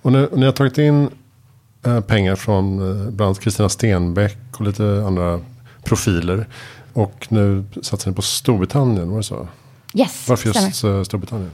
Och 0.07 0.13
ni, 0.13 0.29
ni 0.33 0.45
har 0.45 0.53
tagit 0.53 0.79
in 0.79 1.11
eh, 1.87 2.01
pengar 2.01 2.37
från 2.37 2.79
eh, 2.79 3.11
bland 3.11 3.29
annat 3.29 3.41
Kristina 3.41 3.69
Stenbeck 3.69 4.39
och 4.53 4.61
lite 4.61 5.03
andra 5.07 5.41
profiler. 5.85 6.47
Och 6.93 7.27
nu 7.29 7.65
satsar 7.83 8.11
ni 8.11 8.15
på 8.15 8.23
Storbritannien, 8.23 9.11
var 9.11 9.17
det 9.17 9.23
så? 9.23 9.49
Yes, 9.95 10.29
Varför 10.29 10.49
just 10.49 10.77
stämmer. 10.77 10.99
Eh, 10.99 11.05
Storbritannien? 11.05 11.51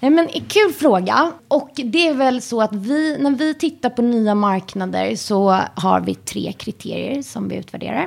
Nej, 0.00 0.10
men, 0.10 0.28
kul 0.48 0.72
fråga. 0.78 1.32
Och 1.48 1.70
det 1.74 2.08
är 2.08 2.14
väl 2.14 2.42
så 2.42 2.62
att 2.62 2.72
vi, 2.72 3.16
när 3.20 3.30
vi 3.30 3.54
tittar 3.54 3.90
på 3.90 4.02
nya 4.02 4.34
marknader 4.34 5.16
så 5.16 5.60
har 5.74 6.00
vi 6.00 6.14
tre 6.14 6.52
kriterier 6.52 7.22
som 7.22 7.48
vi 7.48 7.56
utvärderar. 7.56 8.06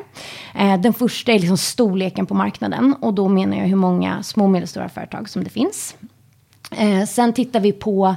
Eh, 0.55 0.81
den 0.81 0.93
första 0.93 1.31
är 1.31 1.39
liksom 1.39 1.57
storleken 1.57 2.25
på 2.25 2.33
marknaden. 2.33 2.95
Och 3.01 3.13
då 3.13 3.27
menar 3.27 3.57
jag 3.57 3.65
hur 3.65 3.75
många 3.75 4.23
små 4.23 4.43
och 4.43 4.49
medelstora 4.49 4.89
företag 4.89 5.29
som 5.29 5.43
det 5.43 5.49
finns. 5.49 5.95
Eh, 6.77 7.05
sen 7.05 7.33
tittar 7.33 7.59
vi 7.59 7.71
på 7.71 8.15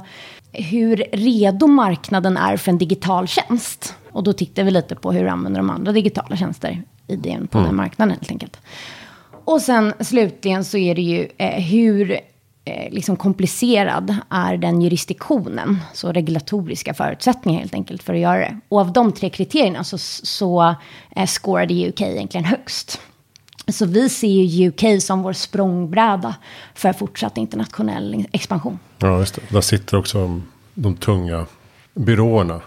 hur 0.57 1.03
redo 1.11 1.67
marknaden 1.67 2.37
är 2.37 2.57
för 2.57 2.71
en 2.71 2.77
digital 2.77 3.27
tjänst. 3.27 3.95
Och 4.11 4.23
då 4.23 4.33
tittar 4.33 4.63
vi 4.63 4.71
lite 4.71 4.95
på 4.95 5.11
hur 5.11 5.27
använder 5.27 5.59
de 5.59 5.69
andra 5.69 5.91
digitala 5.91 6.37
tjänster 6.37 6.83
i 7.07 7.15
den, 7.15 7.47
på 7.47 7.57
mm. 7.57 7.67
den 7.67 7.75
marknaden 7.75 8.11
helt 8.11 8.31
enkelt. 8.31 8.57
Och 9.45 9.61
sen 9.61 9.93
slutligen 9.99 10.65
så 10.65 10.77
är 10.77 10.95
det 10.95 11.01
ju 11.01 11.27
eh, 11.37 11.63
hur 11.63 12.11
eh, 12.65 12.93
liksom 12.93 13.15
komplicerad 13.15 14.15
är 14.29 14.57
den 14.57 14.81
jurisdiktionen, 14.81 15.79
så 15.93 16.11
regulatoriska 16.11 16.93
förutsättningar 16.93 17.59
helt 17.59 17.73
enkelt 17.73 18.03
för 18.03 18.13
att 18.13 18.19
göra 18.19 18.39
det. 18.39 18.59
Och 18.69 18.79
av 18.79 18.93
de 18.93 19.11
tre 19.11 19.29
kriterierna 19.29 19.83
så, 19.83 19.97
så 19.97 20.75
eh, 21.15 21.27
scorade 21.27 21.89
UK 21.89 22.01
egentligen 22.01 22.45
högst. 22.45 23.01
Så 23.67 23.85
vi 23.85 24.09
ser 24.09 24.27
ju 24.27 24.69
UK 24.69 25.01
som 25.03 25.21
vår 25.21 25.33
språngbräda 25.33 26.35
för 26.73 26.93
fortsatt 26.93 27.37
internationell 27.37 28.27
expansion. 28.31 28.79
Ja, 28.97 29.19
just 29.19 29.35
det. 29.35 29.41
Där 29.49 29.61
sitter 29.61 29.97
också 29.97 30.41
de 30.73 30.95
tunga 30.95 31.45
byråerna. 31.93 32.61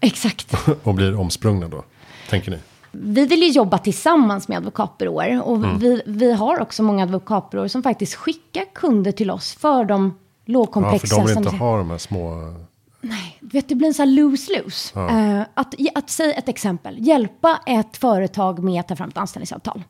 Exakt. 0.00 0.54
och 0.82 0.94
blir 0.94 1.20
omsprungna 1.20 1.68
då, 1.68 1.84
tänker 2.28 2.50
ni? 2.50 2.58
Vi 2.92 3.26
vill 3.26 3.42
ju 3.42 3.50
jobba 3.50 3.78
tillsammans 3.78 4.48
med 4.48 4.58
advokatbyråer. 4.58 5.42
Och 5.42 5.56
mm. 5.56 5.78
vi, 5.78 6.02
vi 6.06 6.32
har 6.32 6.60
också 6.60 6.82
många 6.82 7.02
advokatbyråer 7.02 7.68
som 7.68 7.82
faktiskt 7.82 8.14
skickar 8.14 8.64
kunder 8.74 9.12
till 9.12 9.30
oss 9.30 9.54
för 9.54 9.84
de 9.84 10.18
lågkomplexa. 10.46 11.06
Ja, 11.16 11.26
för 11.26 11.34
de 11.34 11.40
vill 11.40 11.46
inte 11.46 11.56
ha 11.56 11.78
de 11.78 11.90
här 11.90 11.98
små 11.98 12.54
Nej, 13.02 13.38
vet, 13.40 13.68
det 13.68 13.74
blir 13.74 13.88
en 13.88 13.94
sån 13.94 14.08
här 14.08 14.14
lose-lose. 14.14 14.92
Ja. 14.94 15.00
Uh, 15.00 15.46
att, 15.54 15.74
att 15.94 16.10
säga 16.10 16.32
ett 16.32 16.48
exempel, 16.48 17.06
hjälpa 17.06 17.60
ett 17.66 17.96
företag 17.96 18.64
med 18.64 18.80
att 18.80 18.88
ta 18.88 18.96
fram 18.96 19.08
ett 19.08 19.18
anställningsavtal. 19.18 19.82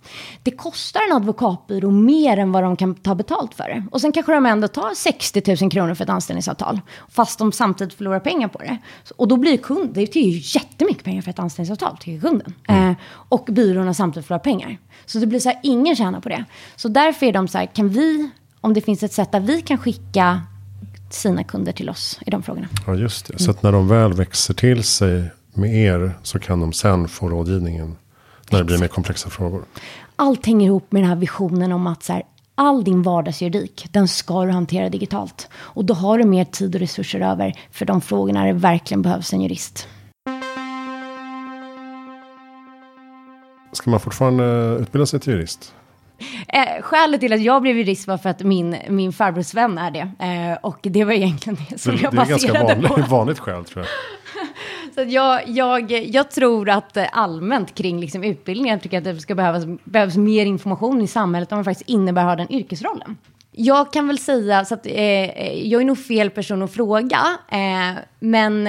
Det 0.42 0.50
kostar 0.50 1.00
en 1.10 1.16
advokatbyrå 1.16 1.90
mer 1.90 2.36
än 2.36 2.52
vad 2.52 2.62
de 2.62 2.76
kan 2.76 2.94
ta 2.94 3.14
betalt 3.14 3.54
för 3.54 3.64
det. 3.64 3.84
Och 3.90 4.00
sen 4.00 4.12
kanske 4.12 4.32
de 4.32 4.46
ändå 4.46 4.68
tar 4.68 4.94
60 4.94 5.56
000 5.62 5.70
kronor 5.70 5.94
för 5.94 6.04
ett 6.04 6.10
anställningsavtal. 6.10 6.80
Fast 7.08 7.38
de 7.38 7.52
samtidigt 7.52 7.94
förlorar 7.94 8.20
pengar 8.20 8.48
på 8.48 8.58
det. 8.58 8.78
Och 9.16 9.28
då 9.28 9.36
blir 9.36 9.56
kunden, 9.56 9.92
det 9.92 10.16
är 10.16 10.22
ju 10.22 10.40
jättemycket 10.58 11.04
pengar 11.04 11.22
för 11.22 11.30
ett 11.30 11.38
anställningsavtal 11.38 11.96
till 11.96 12.20
kunden. 12.20 12.54
Mm. 12.68 12.90
Uh, 12.90 12.96
och 13.12 13.48
byråerna 13.50 13.94
samtidigt 13.94 14.26
förlorar 14.26 14.44
pengar. 14.44 14.78
Så 15.06 15.18
det 15.18 15.26
blir 15.26 15.40
så 15.40 15.48
här, 15.48 15.58
ingen 15.62 15.96
tjänar 15.96 16.20
på 16.20 16.28
det. 16.28 16.44
Så 16.76 16.88
därför 16.88 17.26
är 17.26 17.32
de 17.32 17.48
så 17.48 17.58
här, 17.58 17.66
kan 17.66 17.88
vi, 17.88 18.30
om 18.60 18.74
det 18.74 18.80
finns 18.80 19.02
ett 19.02 19.12
sätt 19.12 19.32
där 19.32 19.40
vi 19.40 19.62
kan 19.62 19.78
skicka 19.78 20.40
sina 21.12 21.44
kunder 21.44 21.72
till 21.72 21.90
oss 21.90 22.18
i 22.26 22.30
de 22.30 22.42
frågorna. 22.42 22.68
Ja, 22.86 22.94
just 22.94 23.26
det. 23.26 23.38
Så 23.38 23.50
att 23.50 23.62
när 23.62 23.72
de 23.72 23.88
väl 23.88 24.12
växer 24.12 24.54
till 24.54 24.84
sig 24.84 25.30
med 25.54 25.74
er 25.74 26.12
så 26.22 26.38
kan 26.38 26.60
de 26.60 26.72
sen 26.72 27.08
få 27.08 27.28
rådgivningen 27.28 27.96
när 28.50 28.58
det 28.58 28.64
blir 28.64 28.78
mer 28.78 28.88
komplexa 28.88 29.30
frågor. 29.30 29.64
Allt 30.16 30.46
hänger 30.46 30.66
ihop 30.66 30.92
med 30.92 31.02
den 31.02 31.08
här 31.08 31.16
visionen 31.16 31.72
om 31.72 31.86
att 31.86 32.02
så 32.02 32.12
här, 32.12 32.22
all 32.54 32.84
din 32.84 33.02
vardagsjuridik, 33.02 33.86
den 33.90 34.08
ska 34.08 34.44
du 34.44 34.50
hantera 34.50 34.88
digitalt. 34.88 35.48
Och 35.52 35.84
då 35.84 35.94
har 35.94 36.18
du 36.18 36.24
mer 36.24 36.44
tid 36.44 36.74
och 36.74 36.80
resurser 36.80 37.20
över 37.20 37.58
för 37.70 37.86
de 37.86 38.00
frågorna 38.00 38.44
det 38.44 38.52
verkligen 38.52 39.02
behövs 39.02 39.32
en 39.32 39.40
jurist. 39.40 39.88
Ska 43.72 43.90
man 43.90 44.00
fortfarande 44.00 44.76
utbilda 44.80 45.06
sig 45.06 45.20
till 45.20 45.32
jurist? 45.32 45.74
Eh, 46.52 46.82
skälet 46.82 47.20
till 47.20 47.32
att 47.32 47.42
jag 47.42 47.62
blev 47.62 47.76
jurist 47.76 48.08
var 48.08 48.18
för 48.18 48.30
att 48.30 48.42
min, 48.42 48.76
min 48.88 49.12
farbrors 49.12 49.54
vän 49.54 49.78
är 49.78 49.90
det. 49.90 50.10
Eh, 50.24 50.58
och 50.62 50.78
det 50.82 51.04
var 51.04 51.12
egentligen 51.12 51.58
det 51.70 51.78
som 51.78 51.96
det, 51.96 52.02
jag 52.02 52.14
baserade 52.14 52.58
på. 52.58 52.66
Det 52.66 52.72
är 52.72 52.76
ganska 52.76 52.88
vanligt, 52.88 53.08
vanligt 53.10 53.38
skäl 53.38 53.64
tror 53.64 53.84
jag. 53.84 53.90
Så 54.94 55.14
jag, 55.14 55.48
jag, 55.48 55.90
jag 55.90 56.30
tror 56.30 56.70
att 56.70 56.96
allmänt 57.12 57.74
kring 57.74 58.00
liksom 58.00 58.24
utbildning, 58.24 58.70
jag 58.70 58.82
tycker 58.82 58.98
att 58.98 59.04
det 59.04 59.20
ska 59.20 59.34
behövas, 59.34 59.64
behövas 59.84 60.16
mer 60.16 60.46
information 60.46 61.02
i 61.02 61.06
samhället 61.06 61.52
om 61.52 61.58
vad 61.58 61.64
faktiskt 61.64 61.90
innebär 61.90 62.22
att 62.22 62.28
ha 62.28 62.36
den 62.36 62.52
yrkesrollen. 62.52 63.16
Jag 63.52 63.92
kan 63.92 64.06
väl 64.06 64.18
säga, 64.18 64.64
så 64.64 64.74
att, 64.74 64.86
eh, 64.86 65.68
jag 65.68 65.80
är 65.80 65.84
nog 65.84 65.98
fel 65.98 66.30
person 66.30 66.62
att 66.62 66.72
fråga, 66.72 67.38
eh, 67.48 68.02
men 68.20 68.68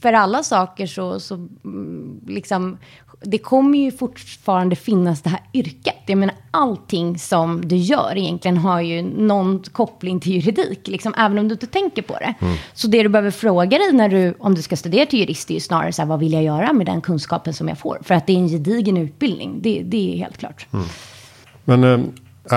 för 0.00 0.12
alla 0.12 0.42
saker 0.42 0.86
så, 0.86 1.20
så 1.20 1.34
mm, 1.34 2.20
liksom, 2.26 2.78
det 3.22 3.38
kommer 3.38 3.78
ju 3.78 3.92
fortfarande 3.92 4.76
finnas 4.76 5.22
det 5.22 5.30
här 5.30 5.40
yrket. 5.52 5.96
Jag 6.06 6.18
menar, 6.18 6.34
allting 6.50 7.18
som 7.18 7.68
du 7.68 7.76
gör 7.76 8.16
egentligen 8.16 8.56
har 8.56 8.80
ju 8.80 9.02
någon 9.02 9.62
koppling 9.62 10.20
till 10.20 10.32
juridik, 10.32 10.88
liksom, 10.88 11.14
även 11.18 11.38
om 11.38 11.48
du 11.48 11.52
inte 11.52 11.66
tänker 11.66 12.02
på 12.02 12.12
det. 12.12 12.34
Mm. 12.40 12.56
Så 12.74 12.88
det 12.88 13.02
du 13.02 13.08
behöver 13.08 13.30
fråga 13.30 13.78
dig 13.78 13.92
när 13.92 14.08
du, 14.08 14.34
om 14.38 14.54
du 14.54 14.62
ska 14.62 14.76
studera 14.76 15.06
till 15.06 15.18
jurist 15.18 15.50
är 15.50 15.54
ju 15.54 15.60
snarare 15.60 15.92
så 15.92 16.02
här, 16.02 16.06
vad 16.06 16.20
vill 16.20 16.32
jag 16.32 16.42
göra 16.42 16.72
med 16.72 16.86
den 16.86 17.00
kunskapen 17.00 17.54
som 17.54 17.68
jag 17.68 17.78
får? 17.78 17.98
För 18.02 18.14
att 18.14 18.26
det 18.26 18.32
är 18.32 18.36
en 18.36 18.48
gedigen 18.48 18.96
utbildning, 18.96 19.58
det, 19.62 19.82
det 19.82 20.14
är 20.14 20.18
helt 20.18 20.38
klart. 20.38 20.66
Mm. 20.72 20.86
Men 21.64 21.84
eh, 21.84 22.00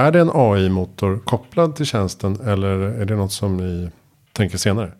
är 0.03 0.11
det 0.11 0.19
en 0.19 0.31
AI-motor 0.33 1.19
kopplad 1.19 1.75
till 1.75 1.85
tjänsten 1.85 2.39
eller 2.41 2.79
är 2.79 3.05
det 3.05 3.15
något 3.15 3.31
som 3.31 3.57
ni 3.57 3.89
tänker 4.31 4.57
senare? 4.57 4.91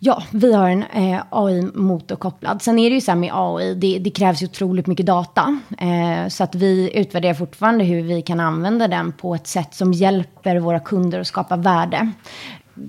Ja, 0.00 0.22
vi 0.30 0.52
har 0.52 0.68
en 0.68 0.82
eh, 0.82 1.22
AI-motor 1.30 2.16
kopplad. 2.16 2.62
Sen 2.62 2.78
är 2.78 2.90
det 2.90 2.94
ju 2.94 3.00
så 3.00 3.10
här 3.10 3.18
med 3.18 3.30
AI, 3.34 3.74
det, 3.74 3.98
det 3.98 4.10
krävs 4.10 4.42
ju 4.42 4.46
otroligt 4.46 4.86
mycket 4.86 5.06
data. 5.06 5.60
Eh, 5.78 6.28
så 6.28 6.44
att 6.44 6.54
vi 6.54 6.98
utvärderar 6.98 7.34
fortfarande 7.34 7.84
hur 7.84 8.02
vi 8.02 8.22
kan 8.22 8.40
använda 8.40 8.88
den 8.88 9.12
på 9.12 9.34
ett 9.34 9.46
sätt 9.46 9.74
som 9.74 9.92
hjälper 9.92 10.56
våra 10.58 10.80
kunder 10.80 11.20
att 11.20 11.26
skapa 11.26 11.56
värde. 11.56 12.10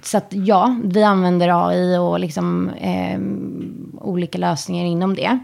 Så 0.03 0.17
att 0.17 0.27
ja, 0.29 0.79
vi 0.83 1.03
använder 1.03 1.67
AI 1.67 1.97
och 1.97 2.19
liksom, 2.19 2.69
eh, 2.69 3.19
olika 4.01 4.37
lösningar 4.37 4.85
inom 4.85 5.15
det. 5.15 5.39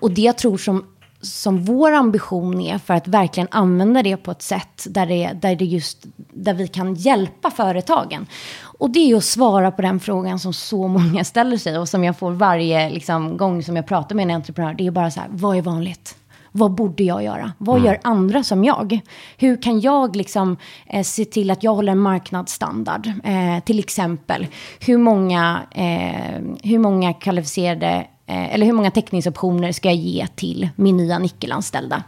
Och 0.00 0.10
det 0.10 0.22
jag 0.22 0.38
tror 0.38 0.58
som 0.58 0.84
som 1.22 1.64
vår 1.64 1.92
ambition 1.92 2.60
är 2.60 2.78
för 2.78 2.94
att 2.94 3.08
verkligen 3.08 3.48
använda 3.50 4.02
det 4.02 4.16
på 4.16 4.30
ett 4.30 4.42
sätt 4.42 4.86
där, 4.88 5.06
det, 5.06 5.32
där, 5.32 5.56
det 5.56 5.64
just, 5.64 6.06
där 6.16 6.54
vi 6.54 6.68
kan 6.68 6.94
hjälpa 6.94 7.50
företagen. 7.50 8.26
Och 8.62 8.90
det 8.90 9.10
är 9.10 9.16
att 9.16 9.24
svara 9.24 9.70
på 9.70 9.82
den 9.82 10.00
frågan 10.00 10.38
som 10.38 10.52
så 10.52 10.88
många 10.88 11.24
ställer 11.24 11.56
sig 11.56 11.78
och 11.78 11.88
som 11.88 12.04
jag 12.04 12.18
får 12.18 12.30
varje 12.30 12.90
liksom, 12.90 13.36
gång 13.36 13.62
som 13.62 13.76
jag 13.76 13.86
pratar 13.86 14.14
med 14.14 14.22
en 14.22 14.30
entreprenör. 14.30 14.74
Det 14.74 14.86
är 14.86 14.90
bara 14.90 15.10
så 15.10 15.20
här, 15.20 15.28
vad 15.30 15.56
är 15.56 15.62
vanligt? 15.62 16.16
Vad 16.52 16.70
borde 16.70 17.04
jag 17.04 17.24
göra? 17.24 17.52
Vad 17.58 17.76
mm. 17.76 17.86
gör 17.86 17.98
andra 18.02 18.42
som 18.42 18.64
jag? 18.64 19.00
Hur 19.38 19.62
kan 19.62 19.80
jag 19.80 20.16
liksom, 20.16 20.56
eh, 20.86 21.02
se 21.02 21.24
till 21.24 21.50
att 21.50 21.62
jag 21.62 21.74
håller 21.74 21.92
en 21.92 21.98
marknadsstandard? 21.98 23.06
Eh, 23.24 23.64
till 23.64 23.78
exempel, 23.78 24.46
hur 24.80 24.98
många, 24.98 25.60
eh, 25.70 26.40
hur 26.62 26.78
många 26.78 27.12
kvalificerade 27.12 28.06
eller 28.30 28.66
hur 28.66 28.72
många 28.72 28.90
teckningsoptioner 28.90 29.72
ska 29.72 29.88
jag 29.88 29.96
ge 29.96 30.26
till 30.26 30.68
min 30.76 30.96
nya 30.96 31.18
nickelanställda? 31.18 32.02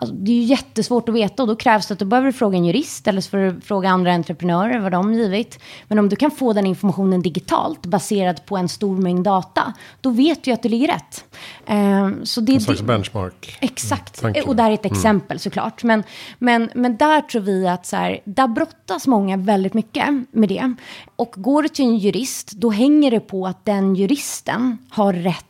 Alltså, 0.00 0.14
det 0.16 0.30
är 0.30 0.34
ju 0.34 0.42
jättesvårt 0.42 1.08
att 1.08 1.14
veta 1.14 1.42
och 1.42 1.48
då 1.48 1.56
krävs 1.56 1.86
det 1.86 1.92
att 1.92 1.98
du 1.98 2.04
behöver 2.04 2.32
fråga 2.32 2.58
en 2.58 2.64
jurist 2.64 3.08
eller 3.08 3.20
så 3.20 3.30
får 3.30 3.38
du 3.38 3.60
fråga 3.60 3.88
andra 3.88 4.12
entreprenörer 4.12 4.80
vad 4.80 4.92
de 4.92 5.14
givit. 5.14 5.58
Men 5.88 5.98
om 5.98 6.08
du 6.08 6.16
kan 6.16 6.30
få 6.30 6.52
den 6.52 6.66
informationen 6.66 7.22
digitalt 7.22 7.86
baserad 7.86 8.46
på 8.46 8.56
en 8.56 8.68
stor 8.68 8.96
mängd 8.96 9.24
data, 9.24 9.72
då 10.00 10.10
vet 10.10 10.44
du 10.44 10.52
att 10.52 10.62
det 10.62 10.68
ligger 10.68 10.88
rätt. 10.88 11.24
Um, 11.66 12.26
så 12.26 12.40
det, 12.40 12.54
en 12.54 12.60
slags 12.60 12.82
benchmark. 12.82 13.58
Exakt, 13.60 14.22
mm, 14.22 14.44
och 14.46 14.56
där 14.56 14.70
är 14.70 14.74
ett 14.74 14.84
mm. 14.84 14.96
exempel 14.96 15.34
mm. 15.34 15.38
såklart. 15.38 15.82
Men, 15.82 16.02
men, 16.38 16.70
men 16.74 16.96
där 16.96 17.20
tror 17.20 17.42
vi 17.42 17.68
att 17.68 17.86
så 17.86 17.96
här, 17.96 18.20
där 18.24 18.48
brottas 18.48 19.06
många 19.06 19.36
väldigt 19.36 19.74
mycket 19.74 20.04
med 20.30 20.48
det. 20.48 20.74
Och 21.16 21.34
går 21.36 21.62
du 21.62 21.68
till 21.68 21.84
en 21.84 21.96
jurist, 21.96 22.52
då 22.52 22.70
hänger 22.70 23.10
det 23.10 23.20
på 23.20 23.46
att 23.46 23.64
den 23.64 23.94
juristen 23.94 24.78
har 24.90 25.12
rätt 25.12 25.34
eh, 25.34 25.47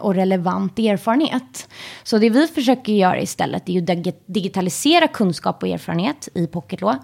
och 0.00 0.14
relevant 0.14 0.78
erfarenhet. 0.78 1.68
Så 2.02 2.18
det 2.18 2.30
vi 2.30 2.46
försöker 2.46 2.92
göra 2.92 3.20
istället 3.20 3.68
är 3.68 4.08
att 4.08 4.14
digitalisera 4.26 5.08
kunskap 5.08 5.62
och 5.62 5.68
erfarenhet 5.68 6.28
i 6.34 6.46
Pocket 6.46 6.80
Law 6.80 6.96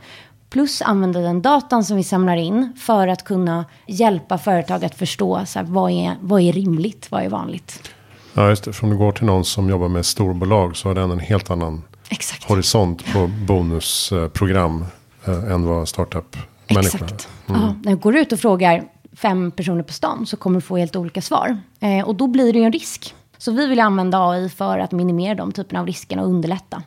Plus 0.51 0.83
använda 0.83 1.21
den 1.21 1.43
datan 1.43 1.85
som 1.85 1.97
vi 1.97 2.05
samlar 2.05 2.37
in 2.37 2.73
för 2.77 3.09
att 3.09 3.25
kunna 3.25 3.65
hjälpa 3.87 4.39
företag 4.39 4.85
att 4.85 4.95
förstå 4.95 5.47
så 5.47 5.59
här, 5.59 5.67
vad, 5.67 5.91
är, 5.91 6.17
vad 6.21 6.41
är 6.41 6.53
rimligt, 6.53 7.11
vad 7.11 7.23
är 7.23 7.29
vanligt. 7.29 7.91
Ja, 8.35 8.49
just 8.49 8.65
det. 8.65 8.73
För 8.73 8.85
om 8.85 8.91
du 8.91 8.97
går 8.97 9.13
till 9.13 9.27
någon 9.27 9.45
som 9.45 9.69
jobbar 9.69 9.89
med 9.89 10.07
storbolag 10.07 10.77
så 10.77 10.89
har 10.89 10.95
den 10.95 11.11
en 11.11 11.19
helt 11.19 11.51
annan 11.51 11.83
Exakt. 12.09 12.45
horisont 12.45 13.13
på 13.13 13.27
bonusprogram 13.27 14.85
eh, 15.25 15.53
än 15.53 15.67
vad 15.67 15.89
startup-människorna 15.89 17.07
Exakt. 17.07 17.29
Mm. 17.49 17.61
Ja, 17.61 17.75
när 17.83 17.93
du 17.93 17.99
går 17.99 18.17
ut 18.17 18.33
och 18.33 18.41
frågar 18.41 18.85
fem 19.17 19.51
personer 19.51 19.83
på 19.83 19.93
stan 19.93 20.27
så 20.27 20.37
kommer 20.37 20.57
du 20.57 20.61
få 20.61 20.77
helt 20.77 20.97
olika 20.97 21.23
svar. 21.23 21.59
Eh, 21.81 22.09
och 22.09 22.15
då 22.15 22.27
blir 22.27 22.53
det 22.53 22.59
ju 22.59 22.65
en 22.65 22.73
risk. 22.73 23.15
Så 23.39 23.53
vi 23.53 23.67
vill 23.67 23.81
använda 23.81 24.29
AI 24.29 24.49
för 24.49 24.79
att 24.79 24.93
minimera 24.93 25.35
de 25.35 25.53
typerna 25.53 25.81
av 25.81 25.87
riskerna 25.87 26.23
och 26.23 26.29
underlätta. 26.29 26.83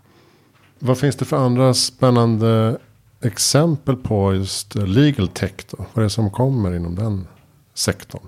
Vad 0.79 0.97
finns 0.97 1.15
det 1.15 1.25
för 1.25 1.37
andra 1.37 1.73
spännande 1.73 2.77
exempel 3.21 3.95
på 3.95 4.33
just 4.33 4.75
legal 4.75 5.27
tech 5.27 5.51
då? 5.71 5.77
Vad 5.77 5.97
är 5.97 6.03
det 6.03 6.09
som 6.09 6.31
kommer 6.31 6.75
inom 6.75 6.95
den 6.95 7.27
sektorn? 7.73 8.27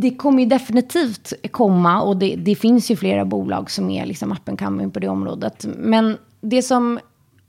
Det 0.00 0.14
kommer 0.14 0.42
ju 0.42 0.48
definitivt 0.48 1.32
komma 1.50 2.02
och 2.02 2.16
det, 2.16 2.36
det 2.36 2.54
finns 2.54 2.90
ju 2.90 2.96
flera 2.96 3.24
bolag 3.24 3.70
som 3.70 3.90
är 3.90 4.06
liksom 4.06 4.32
up 4.32 4.48
and 4.48 4.58
coming 4.58 4.90
på 4.90 5.00
det 5.00 5.08
området. 5.08 5.66
Men 5.76 6.18
det 6.40 6.62
som 6.62 7.00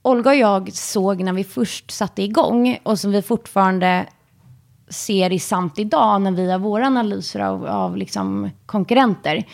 Olga 0.02 0.30
och 0.30 0.36
jag 0.36 0.74
såg 0.74 1.24
när 1.24 1.34
vi 1.34 1.44
först 1.44 1.92
satte 1.92 2.24
igång 2.24 2.80
och 2.84 3.00
som 3.00 3.12
vi 3.12 3.22
fortfarande 3.22 4.06
ser 4.92 5.32
i 5.32 5.40
samt 5.40 5.80
idag 5.80 6.22
när 6.22 6.32
vi 6.32 6.52
har 6.52 6.60
våra 6.60 6.88
analyser 6.88 7.40
av, 7.40 7.66
av 7.66 7.98
liksom 7.98 8.50
konkurrenter 8.66 9.46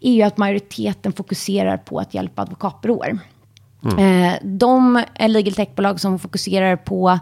är 0.00 0.12
ju 0.12 0.22
att 0.22 0.36
majoriteten 0.36 1.12
fokuserar 1.12 1.76
på 1.76 1.98
att 1.98 2.14
hjälpa 2.14 2.42
advokatbyråer. 2.42 3.18
Mm. 3.84 4.24
Eh, 4.24 4.34
de 4.42 5.04
legal 5.18 5.54
tech-bolag 5.54 6.00
som 6.00 6.18
fokuserar 6.18 6.76
på 6.76 7.18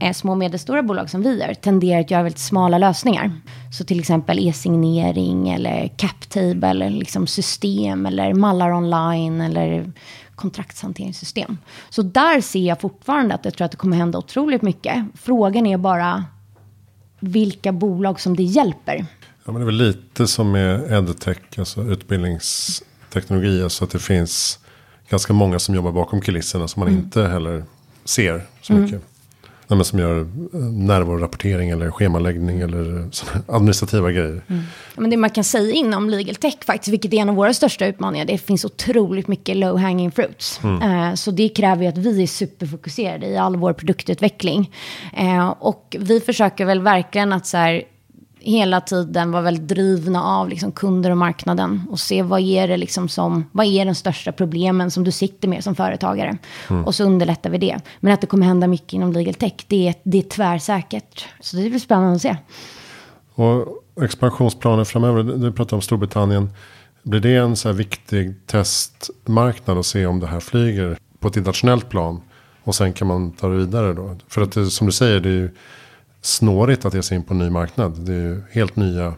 eh, 0.00 0.12
små 0.12 0.32
och 0.32 0.38
medelstora 0.38 0.82
bolag 0.82 1.10
som 1.10 1.22
vi 1.22 1.40
gör 1.40 1.54
tenderar 1.54 2.00
att 2.00 2.10
göra 2.10 2.22
väldigt 2.22 2.38
smala 2.38 2.78
lösningar. 2.78 3.30
Så 3.72 3.84
till 3.84 4.00
exempel 4.00 4.48
e-signering 4.48 5.48
eller 5.48 5.88
captable 5.88 6.68
eller 6.68 6.90
liksom 6.90 7.26
system 7.26 8.06
eller 8.06 8.34
mallar 8.34 8.72
online 8.72 9.40
eller 9.40 9.92
kontraktshanteringssystem. 10.34 11.58
Så 11.90 12.02
där 12.02 12.40
ser 12.40 12.60
jag 12.60 12.80
fortfarande 12.80 13.34
att 13.34 13.44
jag 13.44 13.54
tror 13.54 13.64
att 13.64 13.70
det 13.70 13.76
kommer 13.76 13.96
hända 13.96 14.18
otroligt 14.18 14.62
mycket. 14.62 15.04
Frågan 15.14 15.66
är 15.66 15.78
bara 15.78 16.24
vilka 17.20 17.72
bolag 17.72 18.20
som 18.20 18.36
det 18.36 18.42
hjälper. 18.42 19.06
Ja, 19.44 19.52
men 19.52 19.54
det 19.54 19.60
är 19.60 19.66
väl 19.66 19.74
lite 19.74 20.26
som 20.26 20.52
med 20.52 20.92
edtech, 20.92 21.38
alltså 21.58 21.82
utbildningsteknologi. 21.82 23.62
Alltså 23.62 23.84
att 23.84 23.90
det 23.90 23.98
finns 23.98 24.58
ganska 25.08 25.32
många 25.32 25.58
som 25.58 25.74
jobbar 25.74 25.92
bakom 25.92 26.20
kulisserna 26.20 26.68
som 26.68 26.80
man 26.80 26.88
mm. 26.88 27.00
inte 27.00 27.22
heller 27.22 27.64
ser 28.04 28.46
så 28.62 28.72
mm. 28.72 28.84
mycket. 28.84 29.02
Nej, 29.70 29.84
som 29.84 29.98
gör 29.98 30.20
eh, 30.20 30.60
närvarorapportering 30.60 31.70
eller 31.70 31.90
schemaläggning 31.90 32.60
eller 32.60 33.08
administrativa 33.46 34.10
grejer. 34.10 34.42
Mm. 34.48 34.62
Men 34.96 35.10
det 35.10 35.16
man 35.16 35.30
kan 35.30 35.44
säga 35.44 35.74
inom 35.74 36.10
legal 36.10 36.34
tech 36.34 36.54
faktiskt, 36.66 36.92
vilket 36.92 37.12
är 37.12 37.16
en 37.16 37.28
av 37.28 37.34
våra 37.34 37.54
största 37.54 37.86
utmaningar, 37.86 38.24
det 38.24 38.38
finns 38.38 38.64
otroligt 38.64 39.28
mycket 39.28 39.56
low 39.56 39.78
hanging 39.78 40.10
fruits. 40.10 40.60
Mm. 40.64 40.82
Uh, 40.82 41.14
så 41.14 41.30
det 41.30 41.48
kräver 41.48 41.82
ju 41.82 41.88
att 41.88 41.98
vi 41.98 42.22
är 42.22 42.26
superfokuserade 42.26 43.26
i 43.26 43.36
all 43.36 43.56
vår 43.56 43.72
produktutveckling. 43.72 44.70
Och 45.58 45.96
vi 45.98 46.20
försöker 46.20 46.64
väl 46.64 46.80
verkligen 46.80 47.32
att 47.32 47.46
så 47.46 47.56
här, 47.56 47.82
hela 48.40 48.80
tiden 48.80 49.32
vara 49.32 49.42
väldigt 49.42 49.68
drivna 49.68 50.24
av 50.24 50.48
liksom 50.48 50.72
kunder 50.72 51.10
och 51.10 51.16
marknaden 51.16 51.82
och 51.90 52.00
se 52.00 52.22
vad 52.22 52.40
är 52.40 52.68
det 52.68 52.76
liksom 52.76 53.08
som, 53.08 53.44
vad 53.52 53.66
är 53.66 53.84
de 53.84 53.94
största 53.94 54.32
problemen 54.32 54.90
som 54.90 55.04
du 55.04 55.10
sitter 55.10 55.48
med 55.48 55.64
som 55.64 55.74
företagare. 55.74 56.38
Mm. 56.70 56.84
Och 56.84 56.94
så 56.94 57.04
underlättar 57.04 57.50
vi 57.50 57.58
det. 57.58 57.80
Men 58.00 58.12
att 58.12 58.20
det 58.20 58.26
kommer 58.26 58.46
hända 58.46 58.66
mycket 58.66 58.92
inom 58.92 59.12
legal 59.12 59.34
tech, 59.34 59.52
det 59.66 59.88
är, 59.88 59.94
det 60.02 60.18
är 60.18 60.22
tvärsäkert. 60.22 61.26
Så 61.40 61.56
det 61.56 61.70
blir 61.70 61.78
spännande 61.78 62.16
att 62.16 62.22
se. 62.22 62.36
Och 63.34 63.66
expansionsplaner 64.04 64.84
framöver, 64.84 65.22
du 65.22 65.52
pratar 65.52 65.76
om 65.76 65.80
Storbritannien. 65.80 66.50
Blir 67.02 67.20
det 67.20 67.36
en 67.36 67.56
så 67.56 67.68
här 67.68 67.74
viktig 67.74 68.46
testmarknad 68.46 69.78
att 69.78 69.86
se 69.86 70.06
om 70.06 70.20
det 70.20 70.26
här 70.26 70.40
flyger 70.40 70.98
på 71.18 71.28
ett 71.28 71.36
internationellt 71.36 71.88
plan? 71.88 72.20
Och 72.64 72.74
sen 72.74 72.92
kan 72.92 73.08
man 73.08 73.32
ta 73.32 73.48
det 73.48 73.56
vidare 73.56 73.92
då? 73.92 74.16
För 74.28 74.42
att 74.42 74.52
det, 74.52 74.66
som 74.66 74.86
du 74.86 74.92
säger, 74.92 75.20
det 75.20 75.28
är 75.28 75.32
ju 75.32 75.50
snårigt 76.20 76.84
att 76.84 76.94
ge 76.94 77.02
sig 77.02 77.16
in 77.16 77.22
på 77.22 77.34
en 77.34 77.38
ny 77.38 77.50
marknad. 77.50 77.92
Det 78.00 78.14
är 78.14 78.42
helt 78.52 78.76
nya 78.76 79.14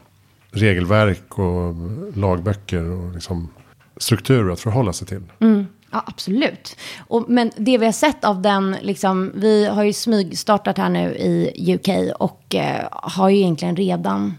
regelverk 0.51 1.39
och 1.39 1.75
lagböcker 2.17 2.85
och 2.85 3.13
liksom 3.15 3.49
strukturer 3.97 4.53
att 4.53 4.61
förhålla 4.61 4.93
sig 4.93 5.07
till. 5.07 5.23
Mm. 5.41 5.67
Ja, 5.93 6.03
absolut. 6.07 6.77
Och, 6.99 7.25
men 7.29 7.51
det 7.57 7.79
vi 7.79 7.85
har 7.85 7.93
sett 7.93 8.25
av 8.25 8.43
den, 8.43 8.77
liksom, 8.83 9.33
vi 9.35 9.67
har 9.67 9.85
ju 9.85 9.93
smygstartat 9.93 10.79
här 10.79 10.89
nu 10.89 11.15
i 11.15 11.75
UK 11.75 12.15
och 12.19 12.55
eh, 12.55 12.89
har 12.91 13.29
ju 13.29 13.37
egentligen 13.37 13.77
redan 13.77 14.35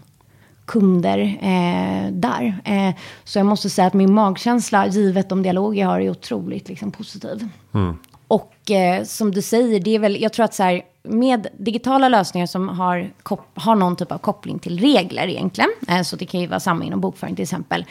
kunder 0.64 1.18
eh, 1.40 2.12
där. 2.12 2.60
Eh, 2.64 2.94
så 3.24 3.38
jag 3.38 3.46
måste 3.46 3.70
säga 3.70 3.86
att 3.86 3.94
min 3.94 4.14
magkänsla, 4.14 4.86
givet 4.86 5.28
de 5.28 5.42
dialoger 5.42 5.82
jag 5.82 5.88
har, 5.88 6.00
är 6.00 6.10
otroligt 6.10 6.68
liksom, 6.68 6.92
positiv. 6.92 7.48
Mm. 7.74 7.98
Och 8.34 8.70
eh, 8.70 9.04
som 9.04 9.30
du 9.30 9.42
säger, 9.42 9.80
det 9.80 9.94
är 9.94 9.98
väl, 9.98 10.22
jag 10.22 10.32
tror 10.32 10.44
att 10.44 10.54
så 10.54 10.62
här, 10.62 10.82
med 11.02 11.46
digitala 11.58 12.08
lösningar 12.08 12.46
som 12.46 12.68
har, 12.68 13.12
har 13.54 13.74
någon 13.74 13.96
typ 13.96 14.12
av 14.12 14.18
koppling 14.18 14.58
till 14.58 14.80
regler 14.80 15.28
egentligen, 15.28 15.70
eh, 15.88 16.02
så 16.02 16.16
det 16.16 16.26
kan 16.26 16.40
ju 16.40 16.46
vara 16.46 16.60
samma 16.60 16.84
inom 16.84 17.00
bokföring 17.00 17.34
till 17.34 17.42
exempel, 17.42 17.84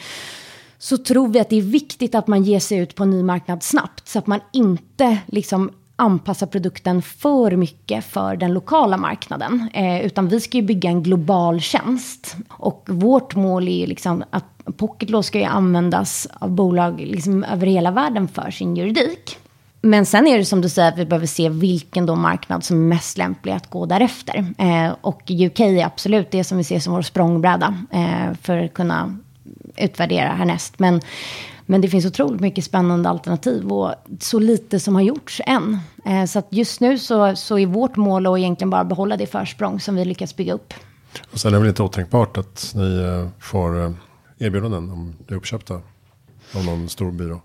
så 0.78 0.96
tror 0.96 1.28
vi 1.28 1.40
att 1.40 1.50
det 1.50 1.56
är 1.56 1.62
viktigt 1.62 2.14
att 2.14 2.26
man 2.26 2.42
ger 2.42 2.60
sig 2.60 2.78
ut 2.78 2.94
på 2.94 3.02
en 3.02 3.10
ny 3.10 3.22
marknad 3.22 3.62
snabbt, 3.62 4.08
så 4.08 4.18
att 4.18 4.26
man 4.26 4.40
inte 4.52 5.18
liksom 5.26 5.70
anpassar 5.96 6.46
produkten 6.46 7.02
för 7.02 7.56
mycket 7.56 8.04
för 8.04 8.36
den 8.36 8.54
lokala 8.54 8.96
marknaden. 8.96 9.68
Eh, 9.74 10.06
utan 10.06 10.28
vi 10.28 10.40
ska 10.40 10.56
ju 10.56 10.62
bygga 10.62 10.90
en 10.90 11.02
global 11.02 11.60
tjänst. 11.60 12.36
Och 12.48 12.86
vårt 12.90 13.34
mål 13.34 13.68
är 13.68 13.76
ju 13.76 13.86
liksom 13.86 14.24
att 14.30 14.44
Pocketlaw 14.76 15.22
ska 15.22 15.38
ju 15.38 15.44
användas 15.44 16.28
av 16.38 16.50
bolag 16.50 17.00
liksom 17.00 17.44
över 17.44 17.66
hela 17.66 17.90
världen 17.90 18.28
för 18.28 18.50
sin 18.50 18.76
juridik. 18.76 19.38
Men 19.84 20.06
sen 20.06 20.26
är 20.26 20.38
det 20.38 20.44
som 20.44 20.60
du 20.60 20.68
säger 20.68 20.88
att 20.88 20.98
vi 20.98 21.06
behöver 21.06 21.26
se 21.26 21.48
vilken 21.48 22.06
då 22.06 22.14
marknad 22.14 22.64
som 22.64 22.76
är 22.76 22.88
mest 22.88 23.18
lämplig 23.18 23.52
att 23.52 23.70
gå 23.70 23.86
därefter. 23.86 24.54
Eh, 24.58 24.92
och 25.00 25.30
UK 25.30 25.60
är 25.60 25.84
absolut 25.84 26.30
det 26.30 26.44
som 26.44 26.58
vi 26.58 26.64
ser 26.64 26.80
som 26.80 26.92
vår 26.92 27.02
språngbräda 27.02 27.78
eh, 27.90 28.36
för 28.42 28.58
att 28.58 28.74
kunna 28.74 29.18
utvärdera 29.76 30.28
härnäst. 30.28 30.78
Men, 30.78 31.00
men 31.66 31.80
det 31.80 31.88
finns 31.88 32.06
otroligt 32.06 32.40
mycket 32.40 32.64
spännande 32.64 33.08
alternativ 33.08 33.72
och 33.72 33.94
så 34.20 34.38
lite 34.38 34.80
som 34.80 34.94
har 34.94 35.02
gjorts 35.02 35.40
än. 35.46 35.78
Eh, 36.04 36.24
så 36.24 36.38
att 36.38 36.46
just 36.50 36.80
nu 36.80 36.98
så, 36.98 37.36
så 37.36 37.58
är 37.58 37.66
vårt 37.66 37.96
mål 37.96 38.26
att 38.26 38.38
egentligen 38.38 38.70
bara 38.70 38.84
behålla 38.84 39.16
det 39.16 39.26
försprång 39.26 39.80
som 39.80 39.94
vi 39.94 40.04
lyckats 40.04 40.36
bygga 40.36 40.52
upp. 40.52 40.74
Och 41.32 41.40
sen 41.40 41.48
är 41.48 41.52
det 41.52 41.58
väl 41.58 41.68
inte 41.68 41.82
otänkbart 41.82 42.38
att 42.38 42.72
ni 42.74 42.98
eh, 42.98 43.28
får 43.40 43.84
eh, 43.84 43.90
erbjudanden 44.38 44.90
om 44.90 45.14
det 45.26 45.34
är 45.34 45.38
uppköpta 45.38 45.74
av 46.54 46.64
någon 46.64 46.88
stor 46.88 47.12
byrå? 47.12 47.40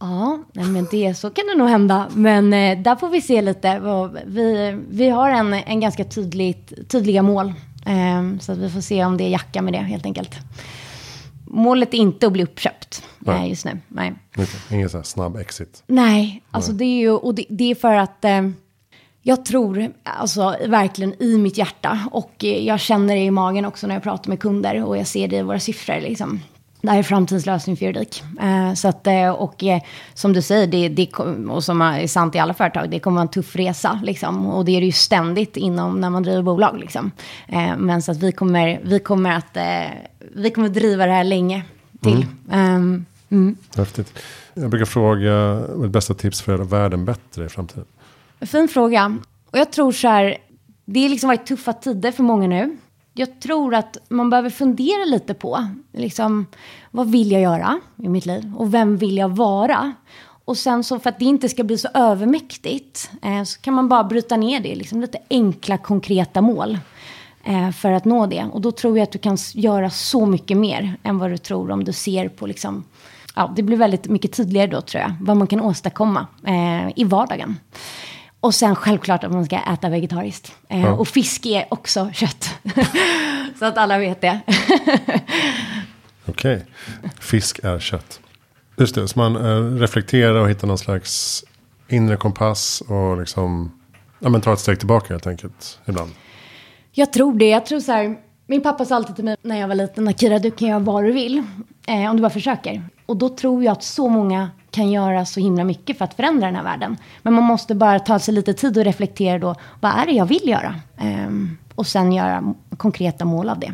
Ja, 0.00 0.38
men 0.52 0.86
det, 0.90 1.14
så 1.14 1.30
kan 1.30 1.46
det 1.46 1.54
nog 1.54 1.68
hända. 1.68 2.08
Men 2.14 2.52
eh, 2.52 2.78
där 2.78 2.96
får 2.96 3.08
vi 3.08 3.20
se 3.20 3.42
lite. 3.42 3.80
Vi, 4.26 4.78
vi 4.90 5.08
har 5.08 5.30
en, 5.30 5.52
en 5.54 5.80
ganska 5.80 6.04
tydligt, 6.04 6.88
tydliga 6.88 7.22
mål. 7.22 7.52
Eh, 7.86 8.38
så 8.40 8.52
att 8.52 8.58
vi 8.58 8.70
får 8.70 8.80
se 8.80 9.04
om 9.04 9.16
det 9.16 9.24
är 9.24 9.28
jacka 9.28 9.62
med 9.62 9.72
det 9.72 9.78
helt 9.78 10.06
enkelt. 10.06 10.34
Målet 11.44 11.94
är 11.94 11.98
inte 11.98 12.26
att 12.26 12.32
bli 12.32 12.42
uppköpt 12.42 13.04
eh, 13.26 13.48
just 13.48 13.64
nu. 13.64 13.78
Nej. 13.88 14.12
Ingen 14.70 14.90
så 14.90 14.96
här 14.96 15.04
snabb 15.04 15.36
exit. 15.36 15.82
Nej, 15.86 16.42
alltså 16.50 16.72
Nej. 16.72 16.78
det 16.78 16.84
är 16.84 16.98
ju, 17.00 17.10
och 17.10 17.34
det, 17.34 17.44
det 17.48 17.70
är 17.70 17.74
för 17.74 17.94
att 17.94 18.24
eh, 18.24 18.50
jag 19.22 19.44
tror, 19.44 19.92
alltså 20.02 20.56
verkligen 20.66 21.22
i 21.22 21.38
mitt 21.38 21.58
hjärta 21.58 22.08
och 22.10 22.44
eh, 22.44 22.64
jag 22.64 22.80
känner 22.80 23.14
det 23.14 23.20
i 23.20 23.30
magen 23.30 23.64
också 23.64 23.86
när 23.86 23.94
jag 23.94 24.02
pratar 24.02 24.28
med 24.28 24.40
kunder 24.40 24.84
och 24.84 24.96
jag 24.96 25.06
ser 25.06 25.28
det 25.28 25.36
i 25.36 25.42
våra 25.42 25.60
siffror 25.60 26.00
liksom 26.00 26.40
det 26.82 26.90
här 26.90 26.98
är 26.98 27.02
framtidslösning 27.02 27.76
för 27.76 27.86
juridik. 27.86 28.22
Eh, 28.40 28.74
så 28.74 28.88
att, 28.88 29.06
eh, 29.06 29.28
och 29.28 29.64
eh, 29.64 29.82
som 30.14 30.32
du 30.32 30.42
säger, 30.42 30.66
det, 30.66 30.88
det, 30.88 31.12
och 31.48 31.64
som 31.64 31.82
är 31.82 32.06
sant 32.06 32.34
i 32.34 32.38
alla 32.38 32.54
företag, 32.54 32.90
det 32.90 33.00
kommer 33.00 33.14
vara 33.14 33.22
en 33.22 33.28
tuff 33.28 33.56
resa. 33.56 34.00
Liksom, 34.02 34.46
och 34.46 34.64
det 34.64 34.76
är 34.76 34.80
det 34.80 34.86
ju 34.86 34.92
ständigt 34.92 35.56
inom 35.56 36.00
när 36.00 36.10
man 36.10 36.22
driver 36.22 36.42
bolag. 36.42 36.78
Liksom. 36.78 37.10
Eh, 37.48 37.76
men 37.76 38.02
så 38.02 38.12
att 38.12 38.22
vi 38.22 38.32
kommer, 38.32 38.80
vi 38.84 38.98
kommer 38.98 39.32
att 39.32 39.56
vi 40.34 40.50
kommer 40.50 40.68
driva 40.68 41.06
det 41.06 41.12
här 41.12 41.24
länge 41.24 41.62
till. 42.00 42.26
Mm. 42.50 42.76
Um, 42.76 43.06
mm. 43.28 43.56
Häftigt. 43.76 44.18
Jag 44.54 44.70
brukar 44.70 44.86
fråga, 44.86 45.32
vad 45.68 45.84
är 45.84 45.88
bästa 45.88 46.14
tips 46.14 46.42
för 46.42 46.52
att 46.52 46.58
göra 46.58 46.68
världen 46.68 47.04
bättre 47.04 47.44
i 47.44 47.48
framtiden? 47.48 47.84
Fin 48.40 48.68
fråga. 48.68 49.18
Och 49.50 49.58
jag 49.58 49.72
tror 49.72 49.92
så 49.92 50.08
här, 50.08 50.36
det 50.84 51.02
har 51.02 51.08
liksom 51.08 51.28
varit 51.28 51.46
tuffa 51.46 51.72
tider 51.72 52.12
för 52.12 52.22
många 52.22 52.46
nu 52.48 52.76
jag 53.14 53.40
tror 53.40 53.74
att 53.74 53.96
man 54.08 54.30
behöver 54.30 54.50
fundera 54.50 55.04
lite 55.04 55.34
på 55.34 55.68
liksom, 55.92 56.46
vad 56.90 57.10
vill 57.10 57.32
jag 57.32 57.42
göra 57.42 57.80
i 57.96 58.08
mitt 58.08 58.26
liv 58.26 58.52
och 58.56 58.74
vem 58.74 58.96
vill 58.96 59.16
jag 59.16 59.36
vara? 59.36 59.92
Och 60.44 60.58
sen 60.58 60.84
så 60.84 60.98
för 60.98 61.10
att 61.10 61.18
det 61.18 61.24
inte 61.24 61.48
ska 61.48 61.64
bli 61.64 61.78
så 61.78 61.88
övermäktigt 61.94 63.10
eh, 63.22 63.42
så 63.42 63.60
kan 63.60 63.74
man 63.74 63.88
bara 63.88 64.04
bryta 64.04 64.36
ner 64.36 64.60
det 64.60 64.68
i 64.68 64.74
liksom 64.74 65.00
lite 65.00 65.18
enkla 65.30 65.78
konkreta 65.78 66.40
mål 66.40 66.78
eh, 67.44 67.70
för 67.70 67.92
att 67.92 68.04
nå 68.04 68.26
det. 68.26 68.46
Och 68.52 68.60
då 68.60 68.72
tror 68.72 68.98
jag 68.98 69.02
att 69.02 69.12
du 69.12 69.18
kan 69.18 69.36
göra 69.54 69.90
så 69.90 70.26
mycket 70.26 70.56
mer 70.56 70.96
än 71.02 71.18
vad 71.18 71.30
du 71.30 71.38
tror 71.38 71.70
om 71.70 71.84
du 71.84 71.92
ser 71.92 72.28
på 72.28 72.46
liksom, 72.46 72.84
ja, 73.34 73.52
det 73.56 73.62
blir 73.62 73.76
väldigt 73.76 74.08
mycket 74.08 74.32
tydligare 74.32 74.70
då 74.70 74.80
tror 74.80 75.02
jag, 75.02 75.12
vad 75.20 75.36
man 75.36 75.46
kan 75.46 75.60
åstadkomma 75.60 76.26
eh, 76.46 76.92
i 76.96 77.04
vardagen. 77.04 77.56
Och 78.40 78.54
sen 78.54 78.76
självklart 78.76 79.24
att 79.24 79.32
man 79.32 79.44
ska 79.44 79.58
äta 79.58 79.88
vegetariskt. 79.88 80.52
Eh, 80.68 80.80
Ja. 80.80 80.92
Och 80.92 81.08
fisk 81.08 81.46
är 81.46 81.66
också 81.70 82.10
kött. 82.12 82.54
så 83.58 83.64
att 83.64 83.78
alla 83.78 83.98
vet 83.98 84.20
det. 84.20 84.40
Okej. 86.26 86.66
Fisk 87.20 87.60
är 87.62 87.78
kött. 87.78 88.20
Just 88.76 88.94
det, 88.94 89.08
så 89.08 89.18
man 89.18 89.36
eh, 89.36 89.78
reflekterar 89.80 90.34
och 90.34 90.50
hittar 90.50 90.66
någon 90.68 90.78
slags 90.78 91.44
inre 91.88 92.16
kompass 92.16 92.80
och 92.80 93.18
liksom 93.18 93.72
ja, 94.18 94.28
men 94.28 94.40
tar 94.40 94.52
ett 94.52 94.60
steg 94.60 94.78
tillbaka 94.78 95.14
helt 95.14 95.26
enkelt 95.26 95.78
ibland. 95.86 96.10
Jag 96.92 97.12
tror 97.12 97.38
det. 97.38 97.48
Jag 97.48 97.66
tror 97.66 97.80
så 97.80 97.92
här, 97.92 98.16
min 98.46 98.62
pappa 98.62 98.84
sa 98.84 98.96
alltid 98.96 99.16
till 99.16 99.24
mig 99.24 99.36
när 99.42 99.60
jag 99.60 99.68
var 99.68 99.74
liten, 99.74 100.08
Akira 100.08 100.38
du 100.38 100.50
kan 100.50 100.68
göra 100.68 100.78
vad 100.78 101.04
du 101.04 101.12
vill. 101.12 101.42
Eh, 101.86 102.10
om 102.10 102.16
du 102.16 102.22
bara 102.22 102.30
försöker. 102.30 102.82
Och 103.06 103.16
då 103.16 103.28
tror 103.28 103.64
jag 103.64 103.72
att 103.72 103.82
så 103.82 104.08
många 104.08 104.50
kan 104.70 104.90
göra 104.90 105.24
så 105.24 105.40
himla 105.40 105.64
mycket 105.64 105.98
för 105.98 106.04
att 106.04 106.14
förändra 106.14 106.46
den 106.46 106.56
här 106.56 106.62
världen. 106.62 106.96
Men 107.22 107.34
man 107.34 107.44
måste 107.44 107.74
bara 107.74 107.98
ta 107.98 108.18
sig 108.18 108.34
lite 108.34 108.54
tid 108.54 108.78
och 108.78 108.84
reflektera 108.84 109.38
då. 109.38 109.54
Vad 109.80 109.92
är 109.92 110.06
det 110.06 110.12
jag 110.12 110.26
vill 110.26 110.48
göra? 110.48 110.74
Ehm, 110.96 111.58
och 111.74 111.86
sen 111.86 112.12
göra 112.12 112.54
konkreta 112.76 113.24
mål 113.24 113.48
av 113.48 113.58
det. 113.58 113.72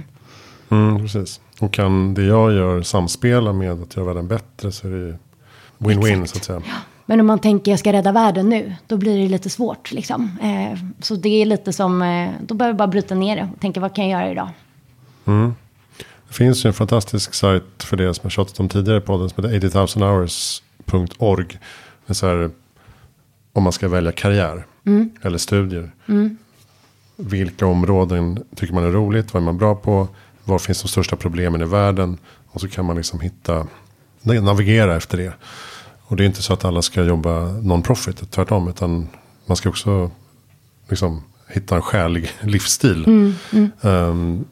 Mm, 0.71 0.99
precis. 0.99 1.41
Och 1.61 1.73
kan 1.73 2.15
det 2.15 2.23
jag 2.23 2.53
gör 2.53 2.83
samspela 2.83 3.53
med 3.53 3.83
att 3.83 3.97
göra 3.97 4.07
världen 4.07 4.29
bättre 4.29 4.73
så 4.73 4.87
är 4.87 4.91
det 4.91 5.19
win-win 5.79 6.27
så 6.27 6.39
att 6.39 6.45
säga. 6.45 6.63
Men 7.07 7.21
om 7.21 7.27
man 7.27 7.39
tänker 7.39 7.71
jag 7.73 7.79
ska 7.79 7.93
rädda 7.93 8.13
världen 8.13 8.49
nu, 8.49 8.75
då 8.87 8.97
blir 8.97 9.19
det 9.23 9.29
lite 9.29 9.51
svårt. 9.51 9.93
Liksom. 9.93 10.39
Eh, 10.43 10.79
så 11.01 11.15
det 11.15 11.43
är 11.43 11.47
lite 11.47 11.73
som, 11.73 12.03
eh, 12.03 12.31
då 12.41 12.55
behöver 12.55 12.75
vi 12.75 12.79
bara 12.79 12.89
bryta 12.89 13.15
ner 13.15 13.37
det 13.37 13.49
och 13.55 13.61
tänka 13.61 13.81
vad 13.81 13.95
kan 13.95 14.09
jag 14.09 14.21
göra 14.21 14.33
idag? 14.33 14.49
Det 16.29 16.35
finns 16.35 16.65
ju 16.65 16.69
en 16.69 16.75
fantastisk 16.75 17.35
sajt 17.35 17.83
för 17.83 17.97
det 17.97 18.15
som 18.15 18.21
jag 18.23 18.33
tjatat 18.33 18.61
om 18.61 18.69
tidigare 18.69 19.01
på 19.01 19.07
podden 19.07 19.31
som 19.31 19.45
heter 19.45 19.69
80000hours.org. 19.69 20.29
Det 20.29 20.66
så 22.15 22.27
här, 22.27 22.51
om 23.53 23.63
man 23.63 23.73
ska 23.73 23.89
välja 23.89 24.13
karriär 24.13 24.67
eller 25.23 25.39
studier. 25.39 25.91
Vilka 27.17 27.67
områden 27.67 28.45
tycker 28.55 28.75
man 28.75 28.85
är 28.85 28.91
roligt? 28.91 29.35
Vad 29.35 29.43
är 29.43 29.45
man 29.45 29.59
bra 29.59 29.75
på? 29.75 30.09
Var 30.45 30.59
finns 30.59 30.83
de 30.83 30.89
största 30.89 31.17
problemen 31.17 31.63
i 31.63 31.65
världen? 31.65 32.19
Och 32.49 32.61
så 32.61 32.69
kan 32.69 32.85
man 32.85 32.97
liksom 32.97 33.21
hitta, 33.21 33.67
navigera 34.23 34.97
efter 34.97 35.19
det. 35.19 35.33
Och 36.03 36.17
det 36.17 36.25
är 36.25 36.27
inte 36.27 36.43
så 36.43 36.53
att 36.53 36.65
alla 36.65 36.83
ska 36.83 37.03
jobba 37.05 37.53
non-profit, 37.63 38.31
tvärtom. 38.31 38.69
Utan 38.69 39.09
man 39.47 39.57
ska 39.57 39.69
också 39.69 40.11
liksom 40.89 41.23
hitta 41.49 41.77
en 41.77 41.83
skälig 41.83 42.31
livsstil. 42.41 43.33
Ehm, 43.83 44.45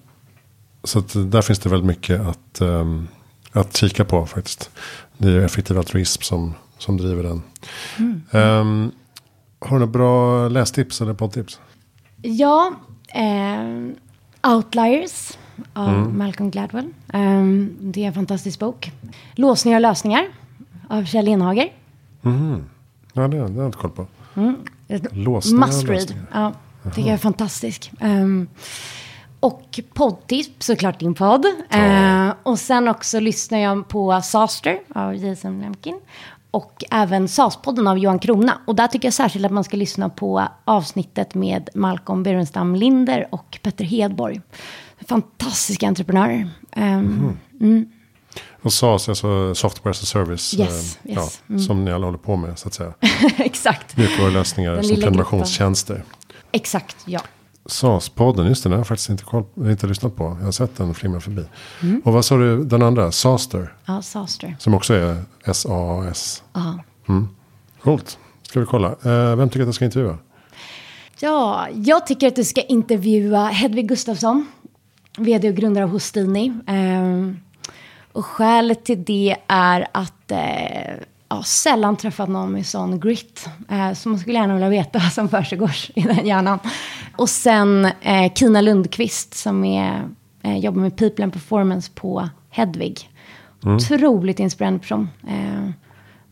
så 0.85 0.99
att 0.99 1.12
där 1.33 1.42
finns 1.42 1.59
det 1.59 1.68
väldigt 1.68 1.87
mycket 1.87 2.20
att, 2.20 2.61
ehm, 2.61 3.09
att 3.55 3.77
kika 3.77 4.05
på 4.05 4.27
faktiskt. 4.27 4.71
Det 5.19 5.29
är 5.29 5.33
ju 5.33 5.45
effektiv 5.45 5.79
altruism 5.79 6.23
som, 6.23 6.55
som 6.79 6.97
driver 6.97 7.23
den. 7.23 7.43
Ehm, 8.31 8.90
har 9.61 9.69
du 9.69 9.75
några 9.79 9.87
bra 9.87 10.49
lästips 10.49 11.01
eller 11.01 11.14
poddtips? 11.14 11.61
Ja, 12.23 12.73
eh, 13.09 14.51
Outliers 14.53 15.38
av 15.73 16.14
Malcolm 16.14 16.51
Gladwell. 16.51 16.85
Eh, 17.12 17.45
det 17.81 18.03
är 18.03 18.07
en 18.07 18.14
fantastisk 18.14 18.59
bok. 18.59 18.93
Låsningar 19.35 19.77
och 19.79 19.83
lösningar 19.83 20.25
av 20.88 21.05
Kjell 21.05 21.29
Enhager. 21.29 21.73
Ja, 23.12 23.29
det, 23.29 23.29
det 23.29 23.38
har 23.38 23.49
jag 23.57 23.67
inte 23.67 23.79
koll 23.79 23.90
på. 23.90 24.07
Ett 24.88 25.17
Låsningar 25.17 25.67
Must 25.67 25.85
read. 25.85 26.14
Ja, 26.33 26.53
tycker 26.85 27.01
jag 27.09 27.14
är 27.14 27.19
fantastisk. 27.19 27.93
Ehm, 28.01 28.49
och 29.44 29.80
poddtips, 29.94 30.66
såklart 30.66 31.00
din 31.00 31.14
podd. 31.14 31.46
Eh, 31.70 32.35
och 32.42 32.59
sen 32.59 32.88
också 32.88 33.20
lyssnar 33.20 33.59
jag 33.59 33.88
på 33.88 34.20
Saster 34.22 34.78
av 34.94 35.16
Jason 35.16 35.61
Lemkin. 35.61 36.00
Och 36.50 36.85
även 36.90 37.28
SAS-podden 37.28 37.90
av 37.90 37.98
Johan 37.98 38.18
Krona. 38.18 38.59
Och 38.66 38.74
där 38.74 38.87
tycker 38.87 39.07
jag 39.07 39.14
särskilt 39.14 39.46
att 39.46 39.52
man 39.52 39.64
ska 39.64 39.76
lyssna 39.76 40.09
på 40.09 40.48
avsnittet 40.64 41.35
med 41.35 41.68
Malcolm 41.74 42.22
Burenstam 42.22 42.74
Linder 42.74 43.28
och 43.30 43.59
Petter 43.62 43.85
Hedborg. 43.85 44.40
Fantastiska 45.09 45.87
entreprenörer. 45.88 46.50
Ehm, 46.72 47.37
Och 48.62 48.72
SAS, 48.72 49.09
alltså 49.09 49.54
software 49.54 49.90
as 49.90 50.02
a 50.02 50.07
service. 50.07 50.54
Yes, 50.54 50.98
eh, 51.04 51.11
yes. 51.12 51.42
Ja, 51.46 51.59
Som 51.59 51.85
ni 51.85 51.92
alla 51.92 52.07
håller 52.07 52.18
på 52.18 52.37
med 52.37 52.59
så 52.59 52.68
att 52.68 52.74
säga. 52.74 52.94
Exakt. 53.38 53.96
Mjukvarulösningar 53.96 54.83
som 54.83 54.96
prenumerationstjänster. 54.96 56.04
Exakt, 56.52 56.96
ja. 57.04 57.20
SAS-podden, 57.66 58.46
just 58.48 58.62
det, 58.62 58.68
den 58.68 58.72
har 58.72 58.79
jag 58.81 58.87
faktiskt 58.87 59.11
inte, 59.11 59.24
koll, 59.24 59.44
inte 59.57 59.87
lyssnat 59.87 60.16
på. 60.16 60.24
Jag 60.38 60.44
har 60.44 60.53
sett 60.53 60.77
den 60.77 60.94
flimra 60.94 61.20
förbi. 61.20 61.44
Mm. 61.83 62.03
Och 62.05 62.12
vad 62.12 62.24
sa 62.24 62.37
du, 62.37 62.64
den 62.64 62.83
andra, 62.83 63.12
Saster, 63.12 63.72
Ja, 63.87 64.03
Saster. 64.03 64.57
som 64.59 64.74
också 64.74 64.94
är 64.94 65.22
S-A-A-S. 65.44 66.42
Ja. 66.53 66.79
Coolt, 67.83 68.18
ska 68.42 68.61
vi 68.61 68.66
kolla. 68.66 68.88
Eh, 68.88 69.37
vem 69.37 69.48
tycker 69.48 69.61
att 69.61 69.66
jag 69.68 69.74
ska 69.74 69.85
intervjua? 69.85 70.18
Ja, 71.20 71.68
jag 71.74 72.07
tycker 72.07 72.27
att 72.29 72.37
du 72.37 72.44
ska 72.44 72.62
intervjua 72.62 73.46
Hedvig 73.46 73.88
Gustafsson, 73.88 74.46
vd 75.18 75.48
och 75.48 75.55
grundare 75.57 75.85
av 75.85 75.90
Hostini. 75.90 76.53
Ehm, 76.66 77.37
och 78.12 78.24
skälet 78.27 78.85
till 78.85 79.05
det 79.05 79.37
är 79.46 79.87
att 79.92 80.31
eh, 80.31 80.38
ja, 81.37 81.42
sällan 81.42 81.97
träffat 81.97 82.29
någon 82.29 82.53
med 82.53 82.66
sån 82.66 83.01
grit. 83.01 83.49
Eh, 83.68 83.92
så 83.92 84.09
man 84.09 84.18
skulle 84.18 84.38
gärna 84.38 84.55
vilja 84.55 84.68
veta 84.68 84.99
vad 84.99 85.12
som 85.12 85.29
försiggår 85.29 85.75
i 85.94 86.03
den 86.03 86.27
hjärnan. 86.27 86.59
Och 87.16 87.29
sen 87.29 87.85
eh, 87.85 88.33
Kina 88.35 88.61
Lundqvist 88.61 89.35
som 89.35 89.64
är, 89.64 90.09
eh, 90.42 90.59
jobbar 90.59 90.81
med 90.81 90.97
People 90.97 91.25
and 91.25 91.33
Performance 91.33 91.90
på 91.94 92.29
Hedvig. 92.51 93.11
Otroligt 93.62 94.38
inspirerande 94.40 94.79
person. 94.79 95.09
Eh, 95.29 95.70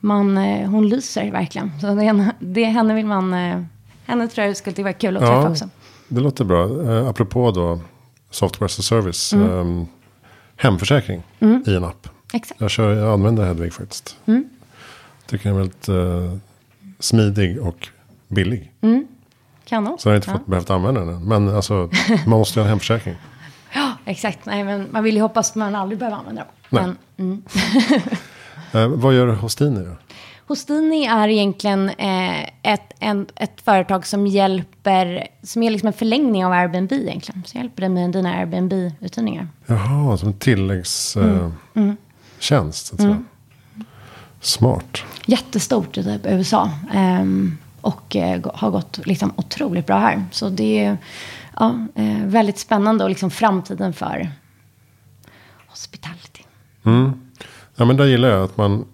man, 0.01 0.39
eh, 0.39 0.71
hon 0.71 0.89
lyser 0.89 1.31
verkligen. 1.31 1.81
Så 1.81 1.95
det, 1.95 2.33
det, 2.39 2.65
henne 2.65 2.95
vill 2.95 3.07
man... 3.07 3.35
Eh, 3.35 3.63
henne 4.07 4.29
tror 4.29 4.47
jag 4.47 4.57
skulle 4.57 4.77
tycka 4.77 4.85
var 4.85 4.93
kul 4.93 5.17
att 5.17 5.23
träffa 5.23 5.49
också. 5.51 5.69
det 6.09 6.21
låter 6.21 6.45
bra. 6.45 6.93
Eh, 6.93 7.09
apropå 7.09 7.51
då 7.51 7.81
software 8.31 8.67
as 8.67 8.79
a 8.79 8.83
service. 8.83 9.33
Eh, 9.33 9.65
hemförsäkring 10.57 11.23
i 11.67 11.75
en 11.75 11.85
app. 11.85 12.09
Exakt. 12.33 12.61
Jag, 12.61 12.71
kör, 12.71 12.93
jag 12.93 13.13
använder 13.13 13.45
Hedvig 13.45 13.73
faktiskt. 13.73 14.17
Tycker 15.33 15.49
den 15.49 15.55
är 15.55 15.59
väldigt 15.59 15.89
eh, 15.89 16.39
smidig 16.99 17.61
och 17.61 17.89
billig. 18.29 18.73
Kanon. 19.65 19.99
Så 19.99 20.09
jag 20.09 20.13
har 20.13 20.17
inte 20.17 20.31
fått, 20.31 20.47
behövt 20.47 20.71
använda 20.71 21.05
den. 21.05 21.25
Men 21.25 21.49
alltså, 21.49 21.91
man 22.27 22.39
måste 22.39 22.59
ju 22.59 22.63
ha 22.63 22.67
en 22.67 22.71
hemförsäkring. 22.71 23.15
Ja, 23.75 23.93
exakt. 24.05 24.47
Nej, 24.47 24.65
men 24.65 24.89
man 24.91 25.05
vill 25.05 25.15
ju 25.15 25.21
hoppas 25.21 25.51
att 25.51 25.57
man 25.57 25.75
aldrig 25.75 25.99
behöver 25.99 26.17
använda 26.17 26.43
dem. 26.43 26.51
Nej. 26.69 26.95
Men 27.17 27.43
Eh, 28.75 28.89
vad 28.89 29.15
gör 29.15 29.27
Hostini 29.27 29.85
då? 29.85 29.97
Hostini 30.47 31.07
är 31.07 31.29
egentligen 31.29 31.89
eh, 31.89 32.43
ett, 32.63 32.93
en, 32.99 33.27
ett 33.37 33.61
företag 33.61 34.07
som 34.07 34.27
hjälper, 34.27 35.29
som 35.43 35.63
är 35.63 35.71
liksom 35.71 35.87
en 35.87 35.93
förlängning 35.93 36.47
av 36.47 36.53
Airbnb 36.53 36.93
egentligen. 36.93 37.43
Så 37.47 37.59
hjälper 37.59 37.83
det 37.83 37.89
med 37.89 38.11
dina 38.11 38.35
Airbnb-uthyrningar. 38.35 39.49
Jaha, 39.67 40.17
som 40.17 40.29
en 40.29 40.35
tilläggstjänst. 40.35 41.57
Eh, 41.75 41.93
tjänst, 42.39 42.87
så 42.87 42.95
att 42.95 43.01
säga. 43.01 43.25
Smart. 44.41 45.03
Jättestort 45.27 45.99
i 45.99 46.05
typ 46.05 46.27
USA. 46.27 46.71
Ehm, 46.93 47.59
och 47.81 48.17
eh, 48.17 48.41
har 48.55 48.71
gått 48.71 49.07
liksom 49.07 49.33
otroligt 49.37 49.87
bra 49.87 49.99
här. 49.99 50.25
Så 50.31 50.49
det 50.49 50.79
är 50.79 50.99
ja, 51.59 51.87
eh, 51.95 52.25
väldigt 52.25 52.59
spännande 52.59 53.05
och 53.05 53.11
liksom 53.11 53.31
framtiden 53.31 53.93
för 53.93 54.31
hospitality. 55.67 56.43
Ja, 57.77 57.85
men 57.85 57.97
där 57.97 58.05
gillar 58.05 58.29
jag 58.29 58.45
att 58.45 58.57
man, 58.57 58.85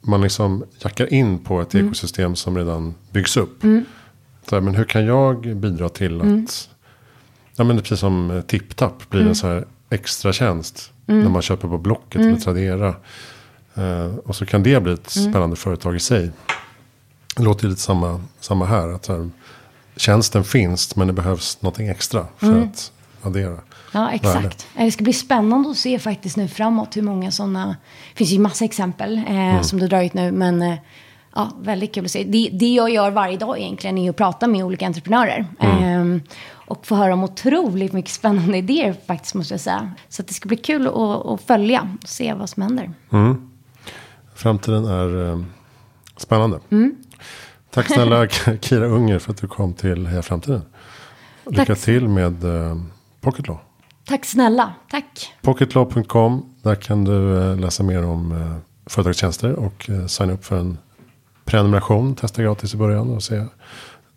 man 0.00 0.20
liksom 0.20 0.64
jackar 0.82 1.12
in 1.12 1.38
på 1.38 1.60
ett 1.60 1.74
ekosystem 1.74 2.36
som 2.36 2.56
redan 2.56 2.94
byggs 3.10 3.36
upp. 3.36 3.62
Så 4.48 4.54
här, 4.56 4.60
men 4.60 4.74
hur 4.74 4.84
kan 4.84 5.06
jag 5.06 5.56
bidra 5.56 5.88
till 5.88 6.20
att... 6.20 6.68
Ja, 7.56 7.64
men 7.64 7.78
precis 7.78 8.00
som 8.00 8.30
eh, 8.30 8.40
TipTap 8.40 9.10
blir 9.10 9.26
en 9.26 9.34
så 9.34 9.46
här 9.46 9.66
extra 9.90 10.32
tjänst. 10.32 10.92
När 11.06 11.28
man 11.28 11.42
köper 11.42 11.68
på 11.68 11.78
Blocket 11.78 12.20
eller 12.20 12.36
Tradera. 12.36 12.94
Eh, 13.78 14.16
och 14.24 14.36
så 14.36 14.46
kan 14.46 14.62
det 14.62 14.82
bli 14.82 14.92
ett 14.92 15.10
spännande 15.10 15.56
företag 15.56 15.96
i 15.96 16.00
sig. 16.00 16.30
Det 17.36 17.42
låter 17.42 17.68
lite 17.68 17.80
samma, 17.80 18.20
samma 18.40 18.66
här. 18.66 18.88
Att 18.88 19.06
här, 19.06 19.30
tjänsten 19.96 20.44
finns 20.44 20.96
men 20.96 21.06
det 21.06 21.12
behövs 21.12 21.62
någonting 21.62 21.88
extra 21.88 22.26
för 22.36 22.62
att 22.62 22.92
addera. 23.22 23.56
Ja, 23.92 24.00
Värde. 24.00 24.14
exakt. 24.14 24.66
Eh, 24.76 24.84
Det 24.84 24.92
ska 24.92 25.04
bli 25.04 25.12
spännande 25.12 25.70
att 25.70 25.76
se 25.76 25.98
faktiskt 25.98 26.36
nu 26.36 26.48
framåt 26.48 26.96
hur 26.96 27.02
många 27.02 27.30
sådana... 27.30 27.76
Det 28.12 28.16
finns 28.18 28.30
ju 28.30 28.38
massa 28.38 28.64
exempel 28.64 29.22
eh, 29.28 29.60
som 29.62 29.78
du 29.78 29.88
dragit 29.88 30.14
nu, 30.14 30.32
men 30.32 30.62
eh, 30.62 30.74
ja, 31.34 31.50
väldigt 31.60 31.94
kul 31.94 32.04
att 32.04 32.10
se. 32.10 32.24
Det, 32.24 32.50
det 32.52 32.74
jag 32.74 32.90
gör 32.90 33.10
varje 33.10 33.36
dag 33.36 33.58
egentligen 33.58 33.98
är 33.98 34.10
att 34.10 34.16
prata 34.16 34.46
med 34.46 34.64
olika 34.64 34.86
entreprenörer. 34.86 35.46
Eh, 35.60 36.04
och 36.50 36.86
få 36.86 36.94
höra 36.94 37.12
om 37.12 37.24
otroligt 37.24 37.92
mycket 37.92 38.10
spännande 38.10 38.58
idéer 38.58 38.96
faktiskt, 39.06 39.34
måste 39.34 39.54
jag 39.54 39.60
säga. 39.60 39.92
Så 40.08 40.22
det 40.22 40.34
ska 40.34 40.48
bli 40.48 40.56
kul 40.56 40.86
att, 40.86 40.94
att 41.26 41.40
följa 41.40 41.96
och 42.02 42.08
se 42.08 42.34
vad 42.34 42.50
som 42.50 42.62
händer. 42.62 42.90
Framtiden 44.38 44.84
är 44.84 45.30
eh, 45.30 45.40
spännande. 46.16 46.60
Tack 47.70 47.86
snälla 47.86 48.28
Kira 48.60 48.86
Unger 48.86 49.18
för 49.18 49.32
att 49.32 49.40
du 49.40 49.48
kom 49.48 49.74
till 49.74 50.06
Heja 50.06 50.22
Framtiden. 50.22 50.62
Lycka 51.46 51.64
Tack. 51.64 51.78
till 51.78 52.08
med 52.08 52.44
eh, 52.44 52.76
Pocketlaw. 53.20 53.62
Tack 54.06 54.24
snälla. 54.24 54.74
Tack. 54.90 55.32
Pocketlaw.com. 55.42 56.54
Där 56.62 56.74
kan 56.74 57.04
du 57.04 57.36
eh, 57.36 57.56
läsa 57.56 57.82
mer 57.82 58.04
om 58.04 58.32
eh, 58.32 58.56
företagstjänster 58.86 59.52
och 59.52 59.90
eh, 59.90 60.06
signa 60.06 60.32
upp 60.32 60.44
för 60.44 60.56
en 60.56 60.78
prenumeration. 61.44 62.14
Testa 62.14 62.42
gratis 62.42 62.74
i 62.74 62.76
början 62.76 63.10
och 63.10 63.22
se 63.22 63.36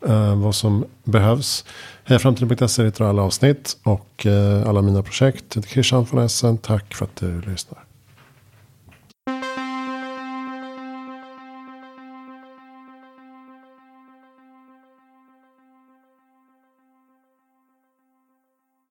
eh, 0.07 0.35
vad 0.35 0.55
som 0.55 0.85
behövs. 1.03 1.65
Hejaframtiden.se 2.03 2.83
hittar 2.83 3.05
alla 3.05 3.21
avsnitt 3.21 3.77
och 3.83 4.25
eh, 4.25 4.69
alla 4.69 4.81
mina 4.81 5.03
projekt. 5.03 5.65
Christian 5.67 6.05
von 6.11 6.23
Essen. 6.23 6.57
Tack 6.57 6.93
för 6.93 7.05
att 7.05 7.15
du 7.15 7.41
lyssnar. 7.41 7.83